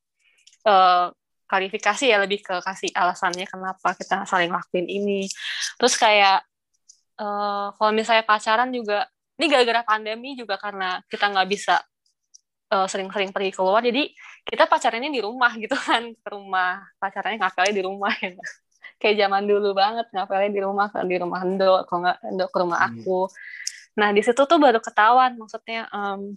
uh, 0.70 1.10
klarifikasi 1.48 2.06
ya 2.12 2.20
lebih 2.20 2.44
ke 2.44 2.60
kasih 2.60 2.92
alasannya 2.92 3.48
kenapa 3.48 3.96
kita 3.96 4.28
saling 4.28 4.52
lakuin 4.52 4.86
ini. 4.86 5.26
Terus 5.80 5.96
kayak 5.96 6.44
uh, 7.18 7.74
kalau 7.74 7.92
misalnya 7.96 8.28
pacaran 8.28 8.70
juga 8.70 9.08
ini 9.40 9.46
gara-gara 9.48 9.82
pandemi 9.88 10.36
juga 10.36 10.60
karena 10.60 11.00
kita 11.08 11.32
nggak 11.32 11.48
bisa 11.48 11.80
uh, 12.74 12.88
sering-sering 12.90 13.32
pergi 13.32 13.54
keluar 13.54 13.80
jadi 13.80 14.12
kita 14.48 14.68
pacarannya 14.68 15.12
di 15.12 15.22
rumah 15.24 15.52
gitu 15.56 15.76
kan 15.76 16.12
ke 16.12 16.28
rumah. 16.32 16.84
Pacarannya 17.00 17.40
ngapelnya 17.40 17.74
di 17.74 17.84
rumah 17.84 18.14
ya. 18.20 18.36
Kayak 19.02 19.16
zaman 19.28 19.44
dulu 19.46 19.78
banget 19.78 20.10
ngapelnya 20.10 20.50
di 20.50 20.62
rumah 20.64 20.88
di 21.06 21.16
rumah 21.20 21.40
Endo 21.46 21.86
kalau 21.86 22.00
nggak 22.08 22.18
Endo 22.28 22.46
ke 22.48 22.58
rumah 22.60 22.80
hmm. 22.82 22.88
aku. 23.04 23.20
Nah 23.98 24.10
di 24.14 24.22
situ 24.22 24.42
tuh 24.46 24.60
baru 24.62 24.80
ketahuan 24.80 25.36
maksudnya 25.38 25.90
um, 25.90 26.34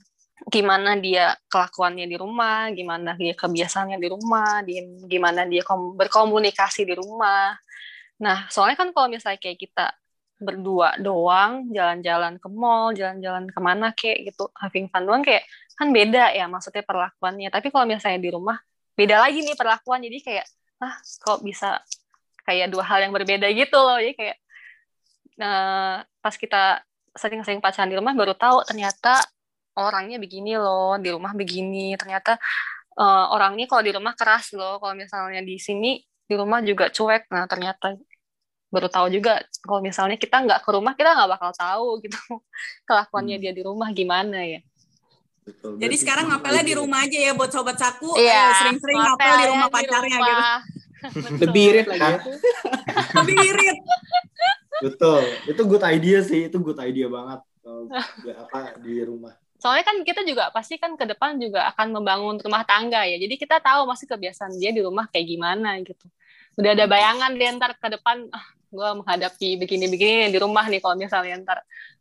gimana 0.48 0.96
dia 0.96 1.36
kelakuannya 1.52 2.08
di 2.08 2.16
rumah, 2.16 2.72
gimana 2.72 3.12
dia 3.18 3.36
kebiasaannya 3.36 3.98
di 4.00 4.08
rumah, 4.08 4.64
di, 4.64 4.80
gimana 5.04 5.44
dia 5.44 5.60
kom 5.60 5.98
berkomunikasi 5.98 6.88
di 6.88 6.94
rumah. 6.96 7.52
Nah, 8.24 8.48
soalnya 8.48 8.76
kan 8.80 8.88
kalau 8.96 9.12
misalnya 9.12 9.36
kayak 9.36 9.58
kita 9.60 9.92
berdua 10.40 10.96
doang, 10.96 11.68
jalan-jalan 11.68 12.40
ke 12.40 12.48
mall, 12.48 12.96
jalan-jalan 12.96 13.44
ke 13.52 13.60
mana 13.60 13.92
kayak 13.92 14.32
gitu, 14.32 14.48
having 14.56 14.88
fun 14.88 15.04
doang 15.04 15.20
kayak 15.20 15.44
kan 15.76 15.92
beda 15.92 16.32
ya 16.32 16.48
maksudnya 16.48 16.84
perlakuannya. 16.84 17.52
Tapi 17.52 17.68
kalau 17.68 17.84
misalnya 17.84 18.20
di 18.20 18.30
rumah, 18.32 18.56
beda 18.96 19.20
lagi 19.20 19.44
nih 19.44 19.56
perlakuan. 19.56 20.00
Jadi 20.00 20.18
kayak, 20.24 20.46
ah 20.80 20.96
kok 21.00 21.44
bisa 21.44 21.80
kayak 22.48 22.72
dua 22.72 22.84
hal 22.88 23.04
yang 23.04 23.12
berbeda 23.12 23.48
gitu 23.52 23.76
loh. 23.76 24.00
Jadi 24.00 24.16
kayak 24.16 24.36
nah, 25.36 26.04
pas 26.24 26.34
kita 26.36 26.84
sering-sering 27.16 27.60
pacaran 27.60 27.88
di 27.88 27.96
rumah 27.96 28.12
baru 28.16 28.32
tahu 28.36 28.64
ternyata 28.64 29.20
orangnya 29.78 30.18
begini 30.18 30.58
loh 30.58 30.98
di 30.98 31.08
rumah 31.10 31.32
begini 31.36 31.94
ternyata 31.94 32.38
uh, 32.98 33.30
orangnya 33.34 33.70
kalau 33.70 33.82
di 33.84 33.92
rumah 33.94 34.14
keras 34.18 34.54
loh 34.56 34.82
kalau 34.82 34.94
misalnya 34.98 35.40
di 35.44 35.56
sini 35.60 36.00
di 36.02 36.34
rumah 36.34 36.62
juga 36.62 36.90
cuek 36.90 37.30
nah 37.30 37.46
ternyata 37.46 37.94
baru 38.70 38.86
tahu 38.86 39.10
juga 39.10 39.42
kalau 39.66 39.82
misalnya 39.82 40.14
kita 40.14 40.46
nggak 40.46 40.62
ke 40.62 40.70
rumah 40.70 40.94
kita 40.94 41.10
nggak 41.10 41.30
bakal 41.38 41.50
tahu 41.54 41.88
gitu 42.02 42.18
kelakuannya 42.88 43.36
hmm. 43.38 43.42
dia 43.42 43.52
di 43.54 43.62
rumah 43.66 43.90
gimana 43.90 44.42
ya 44.46 44.60
Betul, 45.40 45.80
Jadi 45.80 45.96
sekarang 45.96 46.30
ngapelnya 46.30 46.62
di 46.62 46.74
rumah 46.76 47.00
aja 47.00 47.16
ya 47.16 47.32
buat 47.32 47.48
sobat 47.50 47.74
saku 47.74 48.12
iya, 48.20 48.54
sering-sering 48.60 49.00
ngapel 49.00 49.34
di 49.34 49.46
rumah 49.48 49.68
pacarnya 49.72 50.18
di 50.20 50.30
rumah. 50.30 50.58
gitu. 50.60 51.38
Lebih 51.48 51.62
irit 51.64 51.86
lagi. 51.88 52.04
Ya. 52.04 52.16
Lebih 53.18 53.36
irit. 53.48 53.78
Betul. 54.84 55.22
Itu 55.48 55.62
good 55.64 55.82
idea 55.82 56.20
sih, 56.20 56.46
itu 56.46 56.56
good 56.60 56.78
idea 56.78 57.08
banget. 57.08 57.40
apa 58.36 58.76
di 58.84 59.00
rumah 59.00 59.39
soalnya 59.60 59.84
kan 59.84 60.00
kita 60.00 60.24
juga 60.24 60.48
pasti 60.50 60.80
kan 60.80 60.96
ke 60.96 61.04
depan 61.04 61.36
juga 61.36 61.68
akan 61.76 62.00
membangun 62.00 62.40
rumah 62.40 62.64
tangga 62.64 63.04
ya. 63.04 63.20
Jadi 63.20 63.36
kita 63.36 63.60
tahu 63.60 63.84
masih 63.84 64.08
kebiasaan 64.08 64.56
dia 64.56 64.72
di 64.72 64.80
rumah 64.80 65.06
kayak 65.12 65.26
gimana 65.28 65.76
gitu. 65.84 66.08
Udah 66.56 66.72
ada 66.72 66.88
bayangan 66.88 67.32
dia 67.36 67.52
ntar 67.54 67.76
ke 67.76 67.88
depan 67.92 68.26
ah, 68.32 68.46
gue 68.72 68.90
menghadapi 69.04 69.60
begini-begini 69.60 70.32
di 70.32 70.38
rumah 70.40 70.64
nih 70.66 70.80
kalau 70.80 70.96
misalnya 70.96 71.36
ntar 71.44 71.58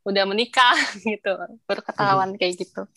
udah 0.08 0.24
menikah 0.24 0.80
gitu. 1.12 1.36
Berketahuan 1.68 2.40
kayak 2.40 2.64
gitu. 2.64 2.88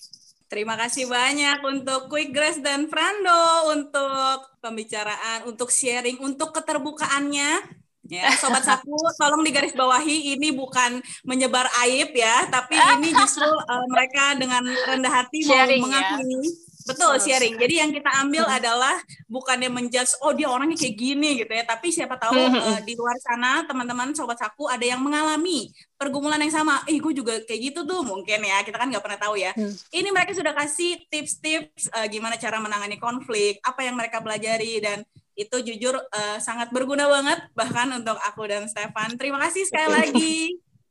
Terima 0.47 0.77
kasih 0.77 1.09
banyak 1.09 1.65
untuk 1.65 2.13
Quick 2.13 2.31
Grace 2.31 2.61
dan 2.61 2.85
Frando 2.85 3.73
untuk 3.73 4.53
pembicaraan, 4.61 5.49
untuk 5.49 5.73
sharing, 5.73 6.21
untuk 6.21 6.53
keterbukaannya 6.53 7.82
Ya, 8.13 8.29
sobat 8.37 8.61
saku, 8.61 8.93
tolong 9.17 9.41
digaris 9.41 9.73
bawahi 9.73 10.37
ini 10.37 10.53
bukan 10.53 11.01
menyebar 11.25 11.65
aib 11.89 12.13
ya, 12.13 12.45
tapi 12.53 12.77
ini 12.77 13.09
justru 13.17 13.49
uh, 13.49 13.87
mereka 13.89 14.37
dengan 14.37 14.61
rendah 14.69 15.25
hati 15.25 15.41
Sharing, 15.41 15.81
mau 15.81 15.89
ya. 15.89 16.21
mengakui, 16.21 16.45
ya. 16.45 16.71
Betul, 16.83 17.15
sharing. 17.23 17.55
Jadi 17.63 17.75
yang 17.79 17.91
kita 17.95 18.11
ambil 18.21 18.45
adalah 18.51 18.99
bukannya 19.31 19.71
menjudge 19.71 20.19
oh 20.21 20.35
dia 20.35 20.51
orangnya 20.51 20.77
kayak 20.77 20.97
gini 20.99 21.41
gitu 21.41 21.53
ya, 21.55 21.65
tapi 21.65 21.89
siapa 21.95 22.19
tahu 22.19 22.35
uh, 22.37 22.81
di 22.83 22.93
luar 22.99 23.17
sana 23.23 23.63
teman-teman 23.65 24.13
sobat 24.13 24.37
saku 24.37 24.67
ada 24.67 24.83
yang 24.83 25.01
mengalami 25.01 25.71
pergumulan 25.95 26.43
yang 26.43 26.53
sama. 26.53 26.83
Eh, 26.91 26.99
gue 26.99 27.15
juga 27.15 27.39
kayak 27.47 27.61
gitu 27.73 27.81
tuh 27.87 28.03
mungkin 28.03 28.43
ya. 28.43 28.61
Kita 28.67 28.77
kan 28.77 28.91
nggak 28.91 29.05
pernah 29.09 29.21
tahu 29.23 29.39
ya. 29.39 29.55
Ini 29.95 30.09
mereka 30.11 30.35
sudah 30.35 30.53
kasih 30.53 31.07
tips-tips 31.07 31.89
uh, 31.95 32.07
gimana 32.11 32.35
cara 32.37 32.59
menangani 32.59 32.99
konflik, 32.99 33.63
apa 33.63 33.87
yang 33.87 33.95
mereka 33.95 34.19
pelajari 34.19 34.83
dan 34.83 35.07
itu 35.35 35.57
jujur 35.65 35.97
uh, 35.97 36.39
sangat 36.39 36.69
berguna 36.71 37.09
banget 37.09 37.41
bahkan 37.57 37.89
untuk 37.93 38.17
aku 38.21 38.45
dan 38.45 38.69
Stefan. 38.69 39.17
Terima 39.17 39.41
kasih 39.41 39.65
sekali 39.65 39.89
lagi. 39.91 40.37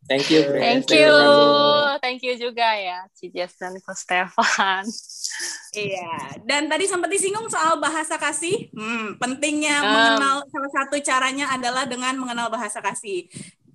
Thank 0.09 0.33
you. 0.33 0.41
Grace. 0.43 0.61
Thank 0.65 0.87
you. 0.91 1.13
Thank 2.01 2.19
you 2.25 2.33
juga 2.35 2.67
ya, 2.73 3.05
Cijes 3.13 3.53
dan 3.55 3.77
Ko 3.79 3.93
Stefan. 3.93 4.83
Iya, 5.71 6.41
dan 6.43 6.67
tadi 6.67 6.83
sempat 6.83 7.07
disinggung 7.07 7.47
soal 7.47 7.79
bahasa 7.79 8.19
kasih. 8.19 8.67
Hmm, 8.75 9.15
pentingnya 9.21 9.79
Um. 9.79 9.87
mengenal 9.87 10.35
salah 10.51 10.71
satu 10.75 10.95
caranya 10.99 11.53
adalah 11.55 11.87
dengan 11.87 12.17
mengenal 12.19 12.51
bahasa 12.51 12.83
kasih. 12.83 13.29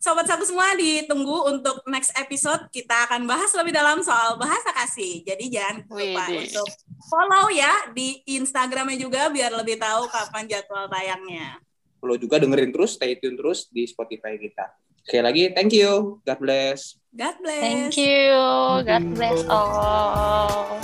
Sobat 0.06 0.30
Saku 0.30 0.46
semua 0.46 0.70
ditunggu 0.78 1.50
untuk 1.50 1.82
next 1.90 2.14
episode 2.14 2.70
kita 2.70 3.10
akan 3.10 3.26
bahas 3.26 3.50
lebih 3.58 3.74
dalam 3.74 3.98
soal 4.06 4.38
bahasa 4.38 4.70
kasih. 4.70 5.26
Jadi 5.26 5.50
jangan 5.50 5.82
lupa 5.82 6.30
Widih. 6.30 6.46
untuk 6.46 6.68
follow 7.10 7.50
ya 7.50 7.90
di 7.90 8.22
Instagramnya 8.38 9.02
juga 9.02 9.26
biar 9.34 9.50
lebih 9.50 9.82
tahu 9.82 10.06
kapan 10.06 10.46
jadwal 10.46 10.86
tayangnya. 10.86 11.58
Lo 11.98 12.14
juga 12.14 12.38
dengerin 12.38 12.70
terus, 12.70 12.94
stay 12.94 13.18
tune 13.18 13.34
terus 13.34 13.66
di 13.66 13.82
Spotify 13.82 14.38
kita. 14.38 14.78
Sekali 15.02 15.26
lagi, 15.26 15.42
thank 15.58 15.74
you. 15.74 16.22
God 16.22 16.38
bless. 16.38 17.02
God 17.10 17.34
bless. 17.42 17.62
Thank 17.66 17.98
you. 17.98 18.30
God 18.86 19.04
bless 19.10 19.42
all. 19.50 20.78